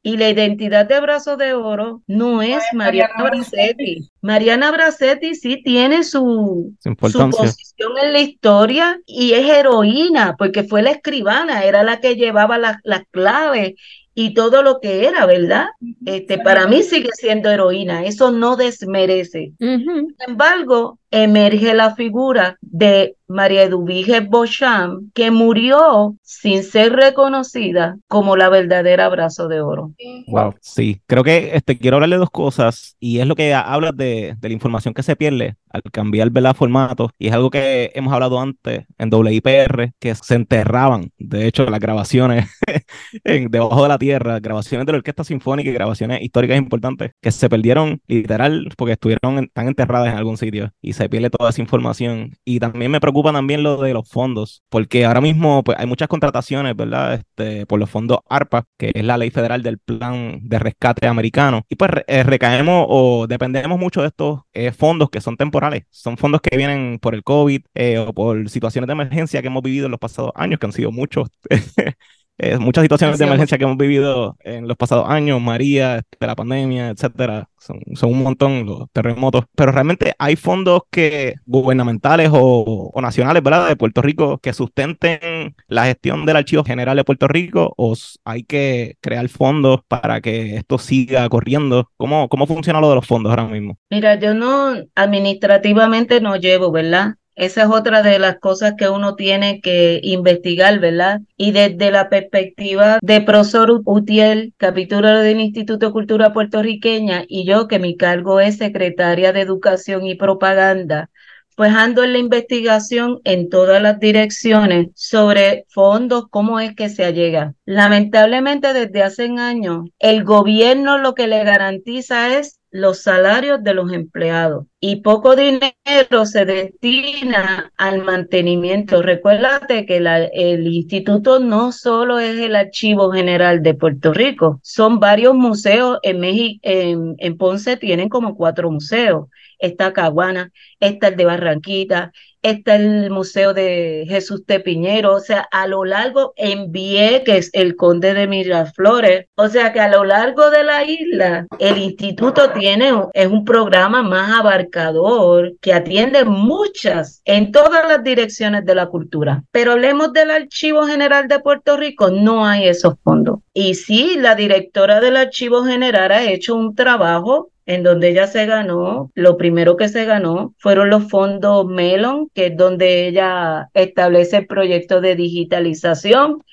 [0.01, 4.09] y la identidad de Brazo de Oro no es Mariana Mariana Bracetti.
[4.21, 10.81] Mariana Bracetti sí tiene su, Su posición en la historia y es heroína, porque fue
[10.81, 13.73] la escribana, era la que llevaba las, las claves
[14.13, 15.67] y todo lo que era, ¿verdad?
[16.05, 19.51] Este, para mí sigue siendo heroína, eso no desmerece.
[19.59, 28.35] Sin embargo, emerge la figura de María Eduvige Beauchamp, que murió sin ser reconocida como
[28.37, 29.93] la verdadera brazo de oro.
[30.27, 31.01] Wow, sí.
[31.07, 34.53] Creo que este, quiero hablarle dos cosas y es lo que hablas de, de la
[34.53, 36.55] información que se pierde al cambiar ¿verdad?
[36.55, 41.65] formato y es algo que hemos hablado antes en WIPR, que se enterraban, de hecho,
[41.65, 42.47] las grabaciones
[43.23, 47.31] en- debajo de la tierra, grabaciones de la Orquesta Sinfónica y grabaciones históricas importantes que
[47.31, 51.61] se perdieron literal porque estuvieron tan enterradas en algún sitio y se pierde toda esa
[51.61, 52.33] información.
[52.43, 56.07] Y también me preocupa también lo de los fondos, porque ahora mismo pues, hay muchas
[56.07, 57.15] contrataciones, ¿verdad?
[57.15, 61.63] Este, por los fondos ARPA, que es la ley federal del plan de rescate americano.
[61.69, 65.83] Y pues eh, recaemos o dependemos mucho de estos eh, fondos que son temporales.
[65.89, 69.63] Son fondos que vienen por el COVID eh, o por situaciones de emergencia que hemos
[69.63, 71.29] vivido en los pasados años, que han sido muchos.
[72.37, 76.35] Eh, muchas situaciones de emergencia que hemos vivido en los pasados años, María, este, la
[76.35, 82.91] pandemia, etcétera, son, son un montón los terremotos, pero realmente hay fondos que gubernamentales o,
[82.93, 83.69] o, nacionales, ¿verdad?
[83.69, 88.43] De Puerto Rico que sustenten la gestión del Archivo General de Puerto Rico o hay
[88.43, 91.89] que crear fondos para que esto siga corriendo.
[91.95, 93.77] ¿Cómo, cómo funciona lo de los fondos ahora mismo?
[93.89, 97.15] Mira, yo no administrativamente no llevo, ¿verdad?
[97.35, 101.21] Esa es otra de las cosas que uno tiene que investigar, ¿verdad?
[101.35, 107.67] Y desde la perspectiva de profesor Utiel, capítulo del Instituto de Cultura Puertorriqueña, y yo,
[107.67, 111.09] que mi cargo es secretaria de Educación y Propaganda,
[111.55, 117.11] pues ando en la investigación en todas las direcciones sobre fondos, cómo es que se
[117.13, 117.53] llega.
[117.65, 123.93] Lamentablemente desde hace años el gobierno lo que le garantiza es los salarios de los
[123.93, 129.01] empleados y poco dinero se destina al mantenimiento.
[129.01, 135.35] Recuérdate que el instituto no solo es el Archivo General de Puerto Rico, son varios
[135.35, 135.99] museos.
[136.03, 139.29] En, México, en, en Ponce tienen como cuatro museos.
[139.57, 140.51] Está Caguana,
[140.81, 142.11] está el de Barranquita,
[142.51, 147.75] está el Museo de Jesús de Piñero, o sea, a lo largo en Vieques, el
[147.75, 152.91] Conde de Miraflores, o sea que a lo largo de la isla, el instituto tiene,
[153.13, 159.43] es un programa más abarcador que atiende muchas, en todas las direcciones de la cultura.
[159.51, 163.39] Pero hablemos del Archivo General de Puerto Rico, no hay esos fondos.
[163.53, 168.45] Y sí, la directora del Archivo General ha hecho un trabajo en donde ella se
[168.45, 174.37] ganó, lo primero que se ganó fueron los fondos Melon, que es donde ella establece
[174.37, 176.43] el proyecto de digitalización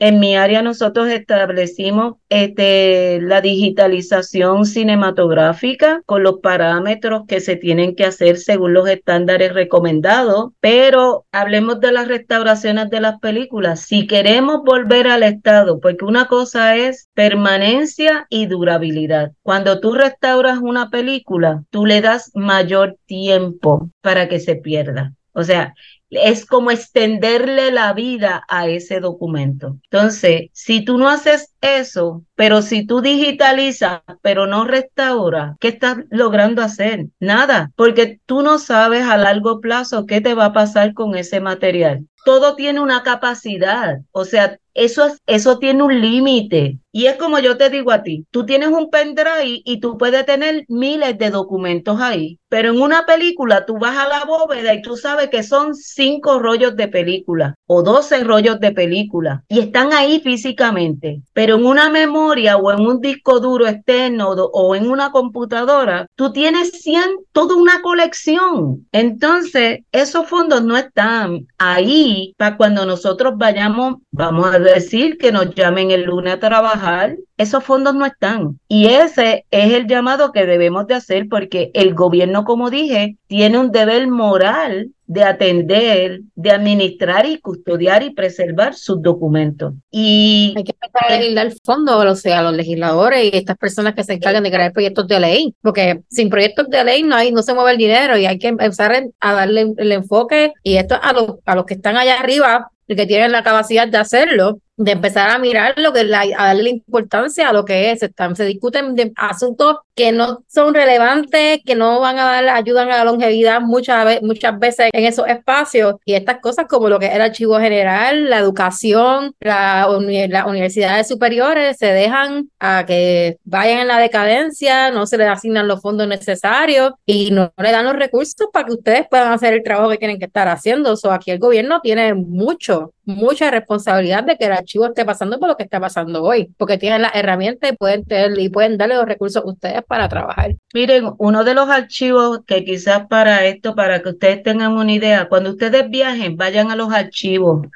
[0.00, 7.94] en mi área nosotros establecimos este, la digitalización cinematográfica con los parámetros que se tienen
[7.94, 13.80] que hacer según los estándares recomendados, pero hablemos de las restauraciones de las películas.
[13.80, 19.32] Si queremos volver al estado, porque una cosa es permanencia y durabilidad.
[19.42, 25.12] Cuando tú restauras una película, tú le das mayor tiempo para que se pierda.
[25.32, 25.74] O sea,
[26.10, 29.78] es como extenderle la vida a ese documento.
[29.84, 35.98] Entonces, si tú no haces eso, pero si tú digitalizas, pero no restauras, ¿qué estás
[36.10, 37.06] logrando hacer?
[37.20, 41.40] Nada, porque tú no sabes a largo plazo qué te va a pasar con ese
[41.40, 42.06] material.
[42.24, 46.78] Todo tiene una capacidad, o sea, eso, eso tiene un límite.
[46.92, 50.26] Y es como yo te digo a ti, tú tienes un pendrive y tú puedes
[50.26, 54.82] tener miles de documentos ahí, pero en una película tú vas a la bóveda y
[54.82, 59.92] tú sabes que son cinco rollos de película o doce rollos de película y están
[59.92, 65.12] ahí físicamente, pero en una memoria o en un disco duro externo o en una
[65.12, 67.02] computadora, tú tienes 100,
[67.32, 68.88] toda una colección.
[68.92, 75.54] Entonces, esos fondos no están ahí para cuando nosotros vayamos, vamos a decir que nos
[75.54, 78.58] llamen el lunes a trabajar, esos fondos no están.
[78.68, 83.58] Y ese es el llamado que debemos de hacer porque el gobierno, como dije, tiene
[83.58, 89.74] un deber moral de atender, de administrar y custodiar y preservar sus documentos.
[89.90, 93.94] Y hay que empezar a legislar el fondo, o sea, los legisladores y estas personas
[93.94, 97.32] que se encargan de crear proyectos de ley, porque sin proyectos de ley no hay,
[97.32, 100.96] no se mueve el dinero y hay que empezar a darle el enfoque y esto
[101.02, 104.58] a los, a los que están allá arriba y que tienen la capacidad de hacerlo,
[104.80, 108.00] de empezar a mirar lo que la, a darle importancia a lo que es.
[108.00, 112.96] Se, discuten de asuntos que no son relevantes, que no van a dar, ayudan a
[112.96, 115.96] la longevidad muchas, muchas veces en esos espacios.
[116.06, 119.86] Y estas cosas como lo que es el archivo general, la educación, la,
[120.30, 125.68] las universidades superiores se dejan a que vayan en la decadencia, no se les asignan
[125.68, 129.62] los fondos necesarios y no le dan los recursos para que ustedes puedan hacer el
[129.62, 130.96] trabajo que tienen que estar haciendo.
[130.96, 135.48] So, aquí el gobierno tiene mucho, mucha responsabilidad de que el archivo esté pasando por
[135.48, 138.96] lo que está pasando hoy, porque tienen las herramientas y pueden, tener, y pueden darle
[138.96, 140.54] los recursos a ustedes para trabajar.
[140.72, 145.28] Miren, uno de los archivos que quizás para esto, para que ustedes tengan una idea,
[145.28, 147.66] cuando ustedes viajen, vayan a los archivos,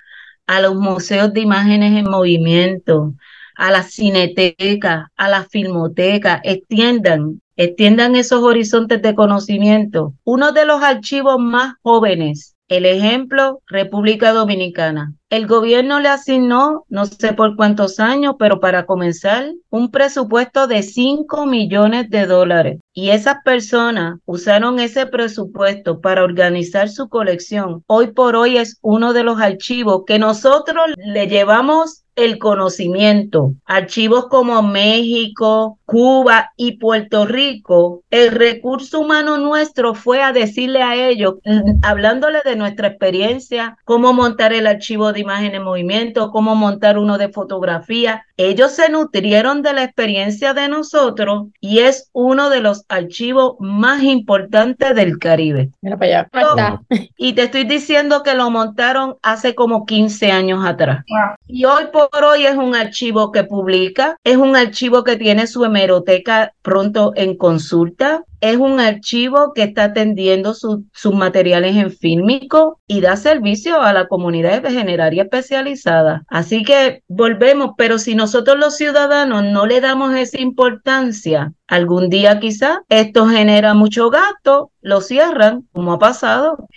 [0.47, 3.15] a los museos de imágenes en movimiento,
[3.57, 10.15] a la cineteca, a la filmoteca, extiendan, extiendan esos horizontes de conocimiento.
[10.25, 17.07] Uno de los archivos más jóvenes, el ejemplo, República Dominicana el gobierno le asignó, no
[17.07, 22.79] sé por cuántos años, pero para comenzar, un presupuesto de 5 millones de dólares.
[22.93, 27.83] Y esas personas usaron ese presupuesto para organizar su colección.
[27.89, 33.55] Hoy por hoy es uno de los archivos que nosotros le llevamos el conocimiento.
[33.65, 40.95] Archivos como México, Cuba y Puerto Rico, el recurso humano nuestro fue a decirle a
[40.97, 46.55] ellos, mm, hablándole de nuestra experiencia, cómo montar el archivo de imagen en movimiento, cómo
[46.55, 48.25] montar uno de fotografía.
[48.37, 54.03] Ellos se nutrieron de la experiencia de nosotros y es uno de los archivos más
[54.03, 55.71] importantes del Caribe.
[55.83, 56.81] Mira para allá.
[57.17, 61.05] Y te estoy diciendo que lo montaron hace como 15 años atrás.
[61.47, 65.65] Y hoy por hoy es un archivo que publica, es un archivo que tiene su
[65.75, 73.01] hemeroteca pronto en consulta, es un archivo que está atendiendo sus materiales en fílmico y
[73.01, 76.25] da servicio a la comunidad de generaria especializada.
[76.29, 82.39] Así que volvemos, pero si nosotros los ciudadanos no le damos esa importancia, algún día
[82.39, 86.69] quizá esto genera mucho gasto, lo cierran, como ha pasado.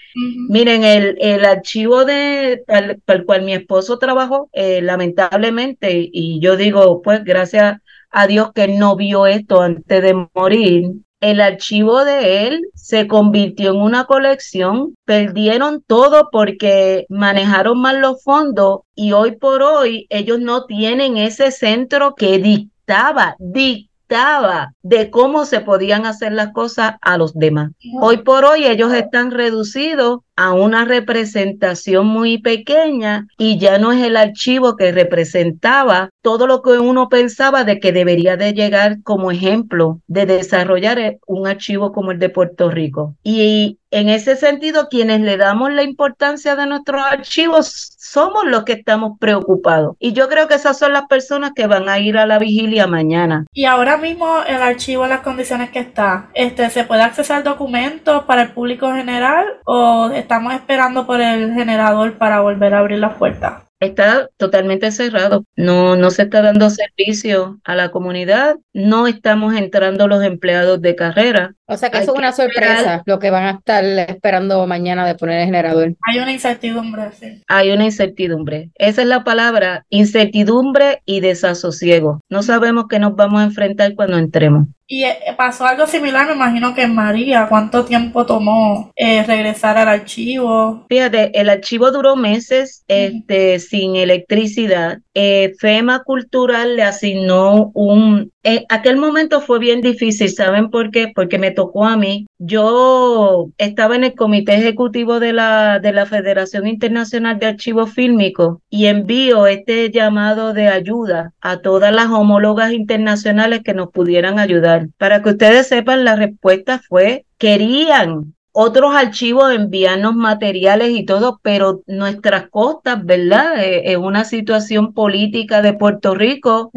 [0.49, 6.55] Miren, el, el archivo de para el cual mi esposo trabajó, eh, lamentablemente, y yo
[6.55, 7.81] digo, pues gracias
[8.17, 13.73] a Dios que no vio esto antes de morir, el archivo de él se convirtió
[13.73, 20.39] en una colección, perdieron todo porque manejaron mal los fondos y hoy por hoy ellos
[20.39, 27.19] no tienen ese centro que dictaba, dictaba de cómo se podían hacer las cosas a
[27.19, 27.69] los demás.
[28.01, 34.03] Hoy por hoy ellos están reducidos a una representación muy pequeña y ya no es
[34.03, 39.31] el archivo que representaba todo lo que uno pensaba de que debería de llegar como
[39.31, 43.15] ejemplo de desarrollar eh, un archivo como el de Puerto Rico.
[43.23, 48.73] Y en ese sentido, quienes le damos la importancia de nuestros archivos somos los que
[48.73, 49.95] estamos preocupados.
[49.99, 52.85] Y yo creo que esas son las personas que van a ir a la vigilia
[52.87, 53.45] mañana.
[53.53, 58.43] Y ahora mismo el archivo las condiciones que está, este, ¿se puede accesar documentos para
[58.43, 63.63] el público general o estamos esperando por el generador para volver a abrir las puertas?
[63.79, 70.05] Está totalmente cerrado, no, no se está dando servicio a la comunidad, no estamos entrando
[70.09, 71.53] los empleados de carrera.
[71.67, 75.15] O sea que eso es una sorpresa, lo que van a estar esperando mañana de
[75.15, 75.95] poner el generador.
[76.07, 77.43] Hay una incertidumbre, sí.
[77.47, 78.71] Hay una incertidumbre.
[78.75, 82.21] Esa es la palabra, incertidumbre y desasosiego.
[82.29, 84.67] No sabemos qué nos vamos a enfrentar cuando entremos.
[84.89, 89.77] Y eh, pasó algo similar, me imagino que en María, ¿cuánto tiempo tomó eh, regresar
[89.77, 90.85] al archivo?
[90.87, 94.99] Fíjate, el archivo duró meses este, sin electricidad.
[95.13, 98.31] Eh, FEMA Cultural le asignó un...
[98.49, 101.11] En aquel momento fue bien difícil, ¿saben por qué?
[101.13, 102.27] Porque me tocó a mí.
[102.37, 108.59] Yo estaba en el comité ejecutivo de la, de la Federación Internacional de Archivos Fílmicos
[108.69, 114.87] y envío este llamado de ayuda a todas las homólogas internacionales que nos pudieran ayudar.
[114.97, 121.81] Para que ustedes sepan, la respuesta fue, querían otros archivos enviarnos materiales y todo, pero
[121.85, 123.63] nuestras costas, ¿verdad?
[123.63, 126.71] Eh, en una situación política de Puerto Rico,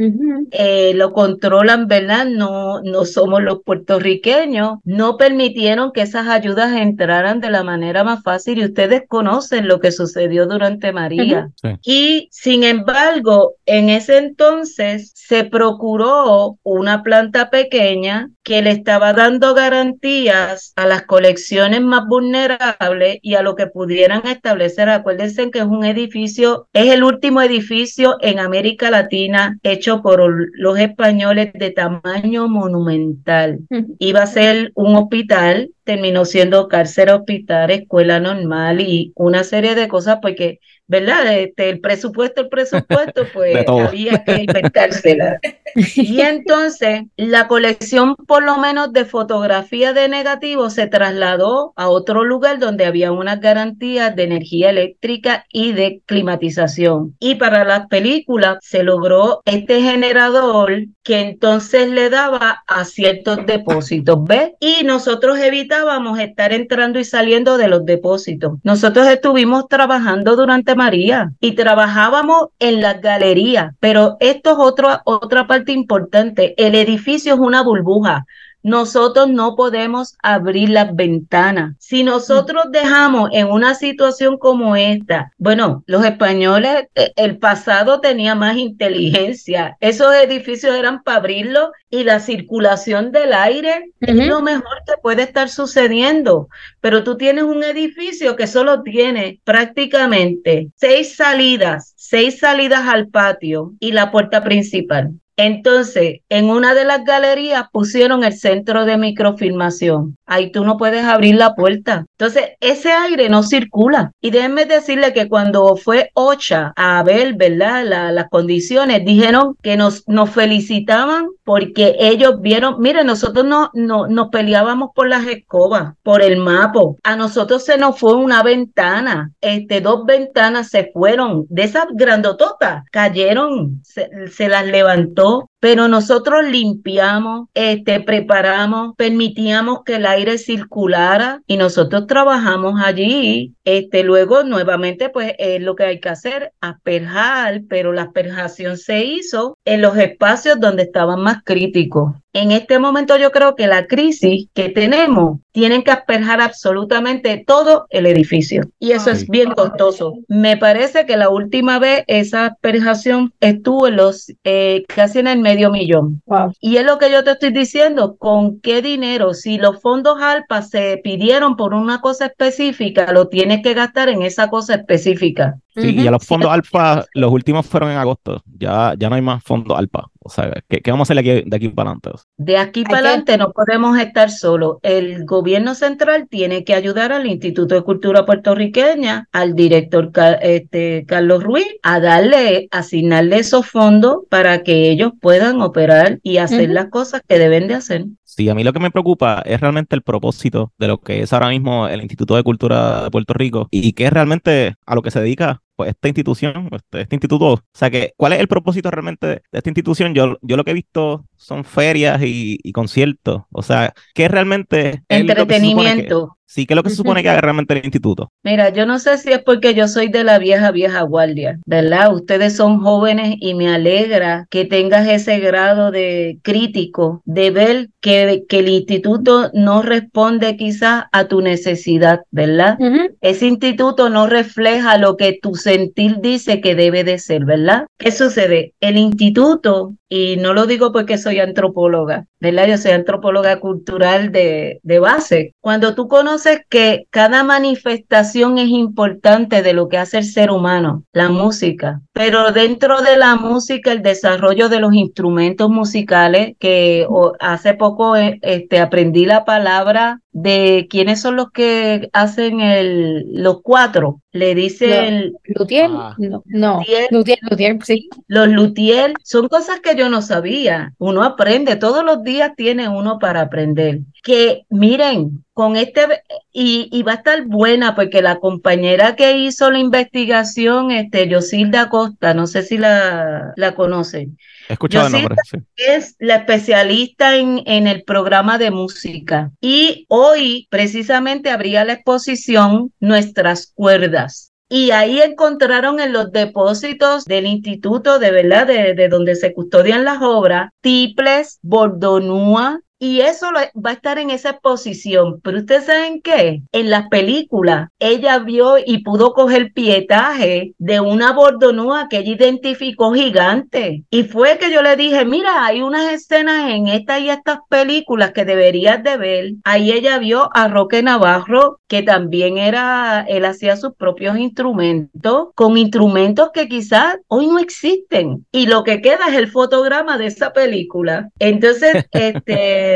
[0.50, 2.26] eh, lo controlan, ¿verdad?
[2.26, 8.22] No, no somos los puertorriqueños, no permitieron que esas ayudas entraran de la manera más
[8.22, 11.50] fácil y ustedes conocen lo que sucedió durante María.
[11.82, 19.54] Y sin embargo, en ese entonces se procuró una planta pequeña que le estaba dando
[19.54, 24.88] garantías a las colecciones más vulnerables y a lo que pudieran establecer.
[24.88, 30.22] Acuérdense que es un edificio, es el último edificio en América Latina hecho por
[30.54, 33.60] los españoles de tamaño monumental.
[33.98, 39.88] Iba a ser un hospital, terminó siendo cárcel hospital, escuela normal y una serie de
[39.88, 40.60] cosas porque
[40.90, 41.38] ¿verdad?
[41.38, 45.38] Este, el presupuesto, el presupuesto, pues había que inventársela.
[45.76, 52.24] Y entonces la colección, por lo menos de fotografía de negativo, se trasladó a otro
[52.24, 57.14] lugar donde había unas garantías de energía eléctrica y de climatización.
[57.20, 64.24] Y para las películas se logró este generador que entonces le daba a ciertos depósitos,
[64.24, 64.50] ¿ves?
[64.58, 65.38] Y nosotros
[65.80, 68.58] evitábamos estar entrando y saliendo de los depósitos.
[68.62, 75.46] Nosotros estuvimos trabajando durante María y trabajábamos en las galerías, pero esto es otra otra
[75.46, 76.54] parte importante.
[76.62, 78.26] El edificio es una burbuja.
[78.62, 81.76] Nosotros no podemos abrir las ventanas.
[81.78, 88.34] Si nosotros dejamos en una situación como esta, bueno, los españoles, eh, el pasado tenía
[88.34, 89.76] más inteligencia.
[89.80, 95.22] Esos edificios eran para abrirlos y la circulación del aire es lo mejor que puede
[95.22, 96.48] estar sucediendo.
[96.80, 103.72] Pero tú tienes un edificio que solo tiene prácticamente seis salidas, seis salidas al patio
[103.80, 105.12] y la puerta principal.
[105.42, 110.18] Entonces, en una de las galerías pusieron el centro de microfilmación.
[110.30, 112.06] Ahí tú no puedes abrir la puerta.
[112.16, 114.12] Entonces, ese aire no circula.
[114.20, 117.84] Y déjenme decirle que cuando fue Ocha a ver, ¿verdad?
[117.84, 124.90] las condiciones, dijeron que nos, felicitaban porque ellos vieron, miren, nosotros no, no, nos peleábamos
[124.94, 126.96] por las escobas, por el mapo.
[127.02, 132.84] A nosotros se nos fue una ventana, este, dos ventanas se fueron, de esas grandototas,
[132.92, 141.56] cayeron, se las levantó pero nosotros limpiamos, este, preparamos, permitíamos que el aire circulara y
[141.56, 143.54] nosotros trabajamos allí.
[143.64, 149.04] Este, luego nuevamente, pues es lo que hay que hacer, asperjar, pero la asperjación se
[149.04, 152.14] hizo en los espacios donde estaban más críticos.
[152.32, 157.86] En este momento yo creo que la crisis que tenemos tienen que asperjar absolutamente todo
[157.90, 160.14] el edificio y eso es bien costoso.
[160.28, 165.40] Me parece que la última vez esa asperjación estuvo en los eh, casi en el
[165.40, 166.22] medio millón.
[166.60, 169.34] Y es lo que yo te estoy diciendo, ¿con qué dinero?
[169.34, 174.22] Si los fondos ALPA se pidieron por una cosa específica, lo tienes que gastar en
[174.22, 175.58] esa cosa específica.
[175.76, 179.22] Sí, y a los fondos ALPA, los últimos fueron en agosto, ya, ya no hay
[179.22, 180.08] más fondos ALPA.
[180.22, 182.10] O sea, ¿qué, vamos a hacer aquí, de aquí para adelante?
[182.36, 184.76] De aquí para adelante no podemos estar solos.
[184.82, 190.10] El gobierno central tiene que ayudar al Instituto de Cultura Puertorriqueña, al director
[190.42, 196.68] este, Carlos Ruiz, a darle, asignarle esos fondos para que ellos puedan operar y hacer
[196.68, 198.04] las cosas que deben de hacer.
[198.24, 201.32] Sí, a mí lo que me preocupa es realmente el propósito de lo que es
[201.32, 205.02] ahora mismo el Instituto de Cultura de Puerto Rico y qué es realmente a lo
[205.02, 207.52] que se dedica pues, esta institución, este, este, instituto.
[207.54, 210.14] O sea, que, ¿cuál es el propósito realmente de, esta institución?
[210.14, 213.42] Yo, yo lo que he visto son ferias y, conciertos.
[213.50, 215.02] O sea, ¿qué realmente...
[215.08, 216.36] Entretenimiento.
[216.50, 218.32] Sí, ¿qué es lo que se supone que haga realmente el instituto?
[218.42, 222.12] Mira, yo no sé si es porque yo soy de la vieja, vieja guardia, ¿verdad?
[222.12, 228.42] Ustedes son jóvenes y me alegra que tengas ese grado de crítico, de ver que,
[228.48, 232.78] que el instituto no responde quizás a tu necesidad, ¿verdad?
[233.20, 237.86] Ese instituto no refleja lo que tu sentir dice que debe de ser, ¿verdad?
[237.96, 238.74] ¿Qué sucede?
[238.80, 242.66] El instituto y no lo digo porque soy antropóloga, ¿verdad?
[242.66, 245.54] Yo soy antropóloga cultural de, de, base.
[245.60, 251.04] Cuando tú conoces que cada manifestación es importante de lo que hace el ser humano,
[251.12, 257.06] la música, pero dentro de la música el desarrollo de los instrumentos musicales, que
[257.40, 263.62] hace poco eh, este, aprendí la palabra de quiénes son los que hacen el, los
[263.62, 264.20] cuatro.
[264.32, 265.32] Le dicen...
[265.44, 266.14] Luthier, ah.
[266.18, 266.82] no, no.
[267.10, 268.08] Luthier, luthier, sí.
[268.28, 270.94] Los luthier son cosas que yo no sabía.
[270.98, 274.00] Uno aprende, todos los días tiene uno para aprender.
[274.22, 276.22] Que miren, con este,
[276.54, 281.90] y, y, va a estar buena porque la compañera que hizo la investigación, este, Yosilda
[281.90, 284.38] Costa, no sé si la, la conocen.
[284.70, 285.36] He escuchado el nombre,
[285.76, 289.50] Es la especialista en, en el programa de música.
[289.60, 297.44] Y hoy precisamente abría la exposición Nuestras Cuerdas y ahí encontraron en los depósitos del
[297.44, 303.90] instituto, de verdad, de, de donde se custodian las obras, tiples, bordonúa, y eso va
[303.90, 305.40] a estar en esa exposición.
[305.42, 306.62] Pero ustedes saben qué?
[306.70, 313.14] En las películas, ella vio y pudo coger pietaje de una bordonúa que ella identificó
[313.14, 314.04] gigante.
[314.10, 318.32] Y fue que yo le dije, mira, hay unas escenas en estas y estas películas
[318.32, 319.52] que deberías de ver.
[319.64, 325.78] Ahí ella vio a Roque Navarro, que también era, él hacía sus propios instrumentos, con
[325.78, 328.46] instrumentos que quizás hoy no existen.
[328.52, 331.30] Y lo que queda es el fotograma de esa película.
[331.38, 332.89] Entonces, este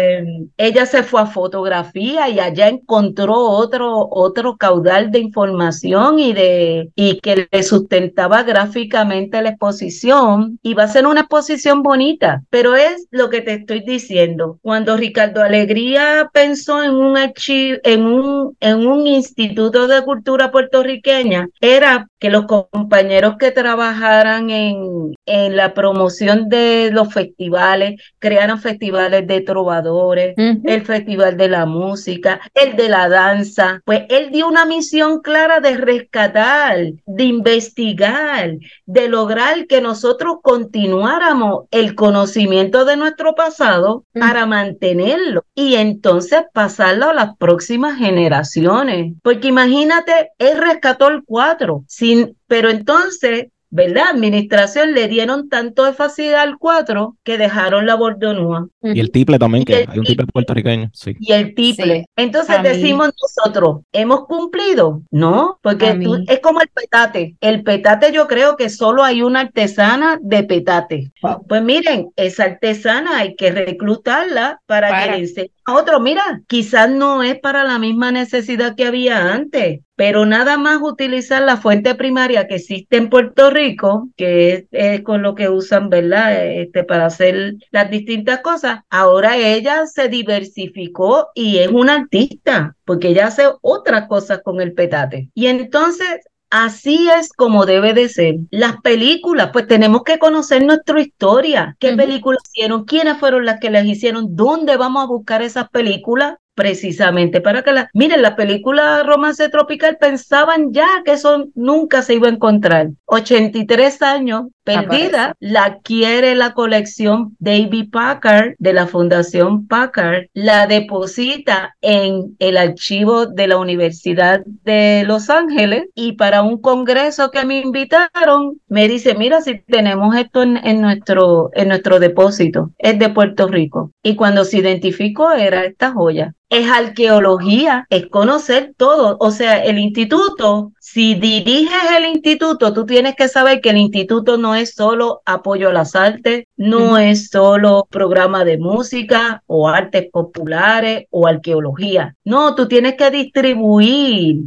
[0.57, 6.91] ella se fue a fotografía y allá encontró otro, otro caudal de información y, de,
[6.95, 10.59] y que le sustentaba gráficamente la exposición.
[10.63, 14.59] Y va a ser una exposición bonita, pero es lo que te estoy diciendo.
[14.63, 21.49] Cuando Ricardo Alegría pensó en un archivo, en un, en un instituto de cultura puertorriqueña,
[21.61, 29.27] era que los compañeros que trabajaran en, en la promoción de los festivales, crearon festivales
[29.27, 33.81] de trovadores, el festival de la música, el de la danza.
[33.85, 38.55] Pues él dio una misión clara de rescatar, de investigar,
[38.87, 47.11] de lograr que nosotros continuáramos el conocimiento de nuestro pasado para mantenerlo y entonces pasarlo
[47.11, 49.15] a las próximas generaciones.
[49.23, 54.05] Porque imagínate, él rescató el cuatro, sin, pero entonces ¿verdad?
[54.13, 58.69] Administración le dieron tanto de facilidad al 4 que dejaron la bordonúa.
[58.81, 61.17] Y el tiple también, que hay un tiple puertorriqueño, sí.
[61.19, 62.07] Y el tiple.
[62.15, 65.03] Entonces decimos nosotros, ¿hemos cumplido?
[65.11, 65.99] No, porque
[66.29, 67.37] es como el petate.
[67.41, 71.11] El petate yo creo que solo hay una artesana de petate.
[71.49, 76.01] Pues miren, esa artesana hay que reclutarla para, que le enseñe otro.
[76.01, 81.43] Mira, quizás no es para la misma necesidad que había antes, pero nada más utilizar
[81.43, 86.47] la fuente primaria que existe en Puerto Rico, que es, con lo que usan, ¿verdad?
[86.47, 88.81] Este, para hacer las distintas cosas.
[88.91, 94.75] Ahora ella se diversificó y es una artista, porque ella hace otras cosas con el
[94.75, 95.31] petate.
[95.35, 96.21] Y entonces
[96.57, 98.37] Así es como debe de ser.
[98.53, 101.77] Las películas, pues tenemos que conocer nuestra historia.
[101.81, 102.85] ¿Qué películas hicieron?
[102.85, 104.37] ¿Quiénes fueron las que las hicieron?
[104.37, 106.37] ¿Dónde vamos a buscar esas películas?
[106.55, 112.15] Precisamente para que la miren la película Romance Tropical pensaban ya que eso nunca se
[112.15, 112.91] iba a encontrar.
[113.07, 121.77] 83 años perdida la adquiere la colección David Packard de la Fundación Packard la deposita
[121.83, 127.61] en el archivo de la Universidad de Los Ángeles y para un congreso que me
[127.61, 133.11] invitaron me dice mira si tenemos esto en, en nuestro en nuestro depósito es de
[133.11, 139.17] Puerto Rico y cuando se identificó era esta joya es arqueología, es conocer todo.
[139.19, 144.37] O sea, el instituto, si diriges el instituto, tú tienes que saber que el instituto
[144.37, 150.11] no es solo apoyo a las artes, no es solo programa de música o artes
[150.13, 152.15] populares o arqueología.
[152.23, 154.43] No, tú tienes que distribuir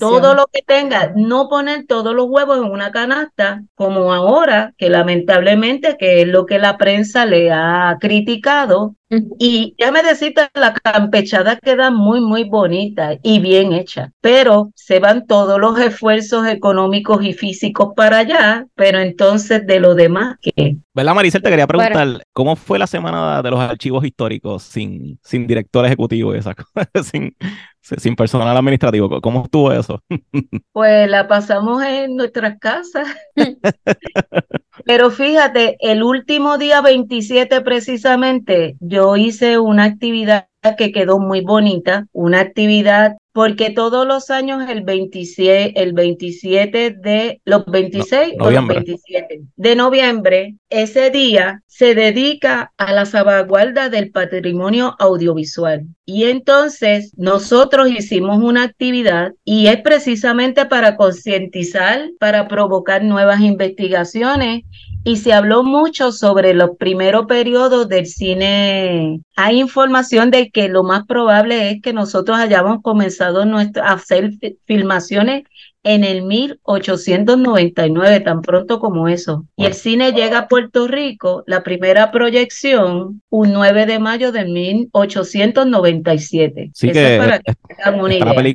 [0.00, 4.88] todo lo que tengas, no poner todos los huevos en una canasta como ahora, que
[4.88, 8.94] lamentablemente, que es lo que la prensa le ha criticado,
[9.38, 14.98] y ya me decita, la campechada queda muy, muy bonita y bien hecha, pero se
[14.98, 20.76] van todos los esfuerzos económicos y físicos para allá, pero entonces de lo demás, ¿qué?
[20.94, 21.42] ¿Verdad, Maricel?
[21.42, 26.34] Te quería preguntar, ¿cómo fue la semana de los archivos históricos sin, sin director ejecutivo
[26.34, 26.54] y esas
[26.94, 27.06] cosas?
[27.06, 27.34] sin,
[27.80, 29.20] sin personal administrativo.
[29.20, 30.00] ¿Cómo estuvo eso?
[30.72, 33.08] Pues la pasamos en nuestras casas.
[34.84, 42.06] Pero fíjate, el último día 27 precisamente, yo hice una actividad que quedó muy bonita,
[42.12, 48.66] una actividad porque todos los años el 27, el 27 de los 26 o los
[48.66, 55.84] 27 de noviembre, ese día se dedica a la salvaguarda del patrimonio audiovisual.
[56.06, 64.62] Y entonces nosotros hicimos una actividad y es precisamente para concientizar, para provocar nuevas investigaciones
[65.06, 69.20] y se habló mucho sobre los primeros periodos del cine.
[69.36, 74.32] Hay información de que lo más probable es que nosotros hayamos comenzado a hacer
[74.64, 75.44] filmaciones
[75.84, 79.46] en el 1899, tan pronto como eso.
[79.54, 84.44] Y el cine llega a Puerto Rico, la primera proyección, un 9 de mayo de
[84.46, 86.72] 1897.
[86.74, 87.54] Sí, que, para que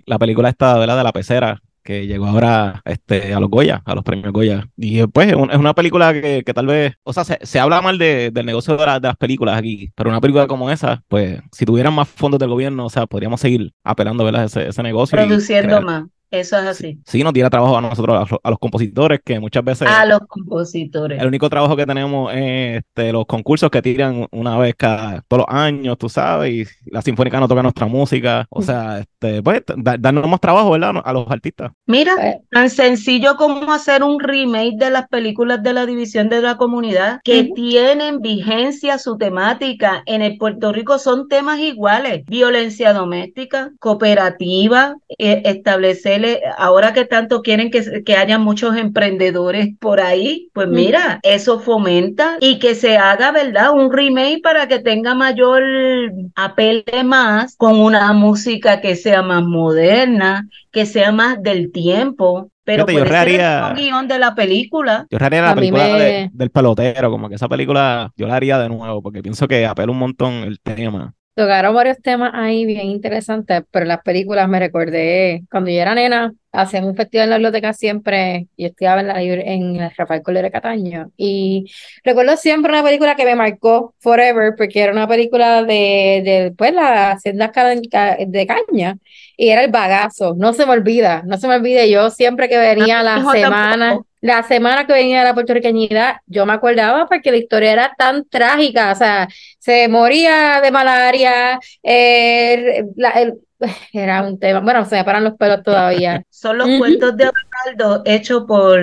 [0.05, 4.03] La, película está de la pecera que llegó ahora este, a los Goya, a los
[4.03, 4.67] premios Goya.
[4.77, 8.77] Y pues es una película que, tal vez, o sea, se, habla mal del negocio
[8.77, 12.49] de, las películas aquí, pero una película como esa, pues si tuvieran más fondos del
[12.49, 15.17] gobierno, o sea, podríamos seguir apelando a Ese, ese negocio.
[15.17, 16.05] Produciendo más.
[16.31, 16.97] Eso es así.
[17.05, 19.85] Sí, nos diera trabajo a nosotros, a los, compositores, que muchas veces.
[19.85, 21.19] A los compositores.
[21.19, 25.45] El único trabajo que tenemos es este, los concursos que tiran una vez cada todos
[25.45, 28.45] los años, tú sabes, y la Sinfónica no toca nuestra música.
[28.49, 31.01] O sea, este, pues, darnos más trabajo, ¿verdad?
[31.03, 31.73] A los artistas.
[31.85, 36.41] Mira, pues tan sencillo como hacer un remake de las películas de la División de
[36.41, 40.01] la Comunidad que tienen vigencia su temática.
[40.05, 46.20] En el Puerto Rico son temas iguales: violencia doméstica, cooperativa, eh, establecer
[46.57, 52.37] ahora que tanto quieren que, que haya muchos emprendedores por ahí, pues mira, eso fomenta
[52.39, 53.71] y que se haga, ¿verdad?
[53.71, 55.63] Un remake para que tenga mayor
[56.35, 62.49] apele más con una música que sea más moderna, que sea más del tiempo.
[62.63, 65.07] Pero yo reharía, el guion de la película.
[65.09, 65.87] Yo reharía la película
[66.31, 69.91] del pelotero, como que esa película yo la haría de nuevo, porque pienso que apela
[69.91, 71.13] un montón el tema.
[71.33, 76.33] Tocaron varios temas ahí bien interesantes, pero las películas me recordé cuando yo era nena,
[76.51, 80.51] hacían un festival en la biblioteca siempre, y estudiaba en, la, en el Rafael Colera
[80.51, 81.71] Cataño, y
[82.03, 86.73] recuerdo siempre una película que me marcó forever, porque era una película de, de pues,
[86.73, 87.49] la hacienda
[88.27, 88.97] de caña,
[89.37, 92.57] y era el bagazo, no se me olvida, no se me olvida, yo siempre que
[92.57, 97.37] venía la semana la semana que venía de la puertorriqueñidad, yo me acordaba porque la
[97.37, 99.27] historia era tan trágica, o sea,
[99.61, 102.83] se moría de malaria, eh,
[103.93, 106.23] era un tema, bueno, se me paran los pelos todavía.
[106.31, 108.81] Son los cuentos de Abelardo hechos por,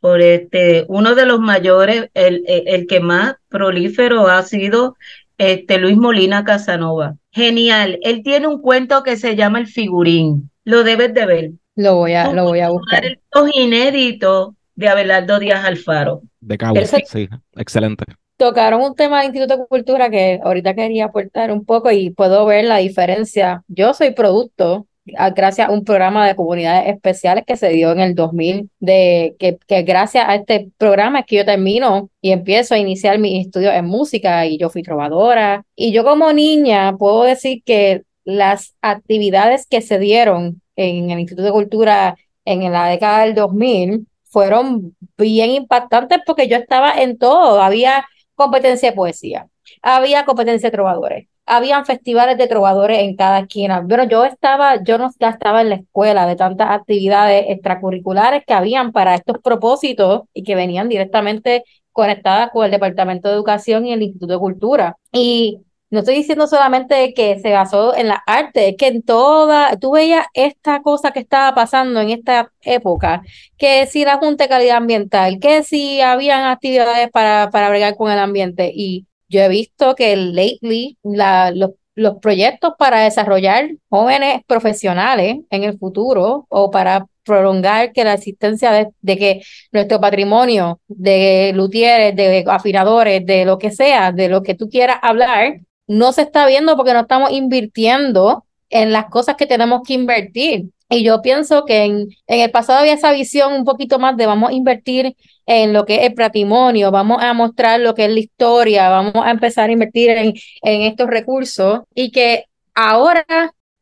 [0.00, 4.96] por este, uno de los mayores, el, el que más prolífero ha sido
[5.36, 7.16] este, Luis Molina Casanova.
[7.30, 11.50] Genial, él tiene un cuento que se llama El Figurín, lo debes de ver.
[11.74, 13.04] Lo voy a, lo voy a buscar.
[13.04, 13.18] Es
[13.52, 16.22] inédito de Abelardo Díaz Alfaro.
[16.40, 18.06] De Cabo, sí, excelente.
[18.36, 22.44] Tocaron un tema del Instituto de Cultura que ahorita quería aportar un poco y puedo
[22.46, 23.64] ver la diferencia.
[23.68, 24.86] Yo soy producto
[25.34, 29.58] gracias a un programa de comunidades especiales que se dio en el 2000, de que,
[29.66, 33.72] que gracias a este programa es que yo termino y empiezo a iniciar mis estudios
[33.74, 35.64] en música y yo fui trovadora.
[35.74, 41.46] Y yo como niña puedo decir que las actividades que se dieron en el Instituto
[41.46, 47.62] de Cultura en la década del 2000 fueron bien impactantes porque yo estaba en todo.
[47.62, 48.04] Había
[48.36, 49.48] competencia de poesía,
[49.82, 53.84] había competencia de trovadores, habían festivales de trovadores en cada esquina.
[53.88, 58.92] Pero yo estaba, yo no estaba en la escuela de tantas actividades extracurriculares que habían
[58.92, 64.02] para estos propósitos y que venían directamente conectadas con el Departamento de Educación y el
[64.02, 64.96] Instituto de Cultura.
[65.12, 69.76] Y no estoy diciendo solamente que se basó en la arte, es que en toda,
[69.76, 73.22] tú veías esta cosa que estaba pasando en esta época,
[73.56, 78.10] que si la Junta de Calidad Ambiental, que si habían actividades para, para bregar con
[78.10, 78.72] el ambiente.
[78.74, 85.64] Y yo he visto que lately la, los, los proyectos para desarrollar jóvenes profesionales en
[85.64, 92.14] el futuro o para prolongar que la existencia de, de, que nuestro patrimonio de luthieres,
[92.14, 96.46] de afinadores, de lo que sea, de lo que tú quieras hablar, no se está
[96.46, 100.70] viendo porque no estamos invirtiendo en las cosas que tenemos que invertir.
[100.88, 104.26] Y yo pienso que en, en, el pasado había esa visión un poquito más de
[104.26, 108.10] vamos a invertir en lo que es el patrimonio, vamos a mostrar lo que es
[108.10, 113.24] la historia, vamos a empezar a invertir en, en estos recursos y que ahora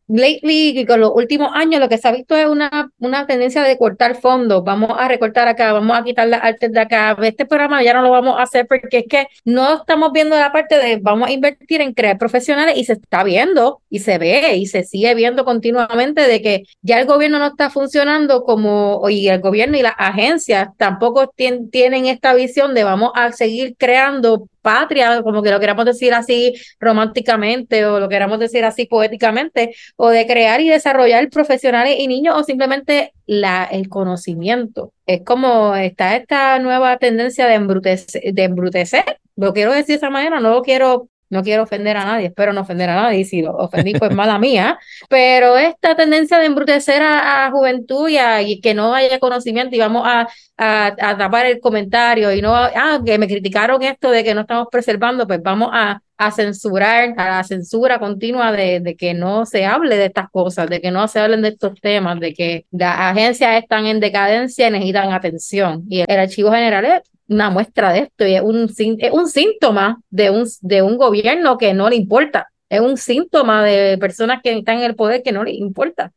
[0.09, 3.78] lately con los últimos años lo que se ha visto es una, una tendencia de
[3.78, 7.82] cortar fondos, vamos a recortar acá, vamos a quitar las artes de acá, este programa
[7.82, 10.98] ya no lo vamos a hacer porque es que no estamos viendo la parte de
[11.00, 14.84] vamos a invertir en crear profesionales y se está viendo y se ve y se
[14.84, 19.76] sigue viendo continuamente de que ya el gobierno no está funcionando como, y el gobierno
[19.76, 25.50] y las agencias tampoco tienen esta visión de vamos a seguir creando patria, como que
[25.50, 30.70] lo queramos decir así románticamente o lo queramos decir así poéticamente, o de crear y
[30.70, 34.92] desarrollar profesionales y niños o simplemente la, el conocimiento.
[35.06, 40.10] Es como está esta nueva tendencia de embrutecer, de embrutecer, lo quiero decir de esa
[40.10, 43.43] manera, no lo quiero no quiero ofender a nadie, espero no ofender a nadie, si
[43.43, 44.78] lo ofendí pues mala mía,
[45.09, 50.05] pero esta tendencia de embrutecer a, juventud y, a, que no haya conocimiento y vamos
[50.07, 54.43] a, a, tapar el comentario y no, ah, que me criticaron esto de que no
[54.43, 59.45] estamos preservando, pues vamos a, a censurar, a la censura continua de, de, que no
[59.45, 62.66] se hable de estas cosas, de que no se hablen de estos temas, de que
[62.70, 65.85] las agencias están en decadencia y necesitan atención.
[65.89, 70.01] Y el Archivo General es una muestra de esto y es un, es un síntoma
[70.11, 72.49] de un, de un gobierno que no le importa.
[72.68, 76.12] Es un síntoma de personas que están en el poder que no les importa.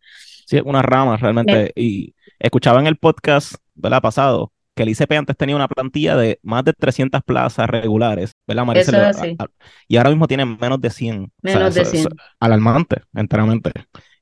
[0.46, 1.72] Sí, es una rama realmente.
[1.76, 4.02] Y escuchaba en el podcast, ¿verdad?
[4.02, 8.66] Pasado, que el ICP antes tenía una plantilla de más de 300 plazas regulares, ¿verdad,
[9.88, 11.32] y ahora mismo tienen menos de 100.
[11.42, 12.08] Menos de 100.
[12.40, 13.72] alarmante, enteramente.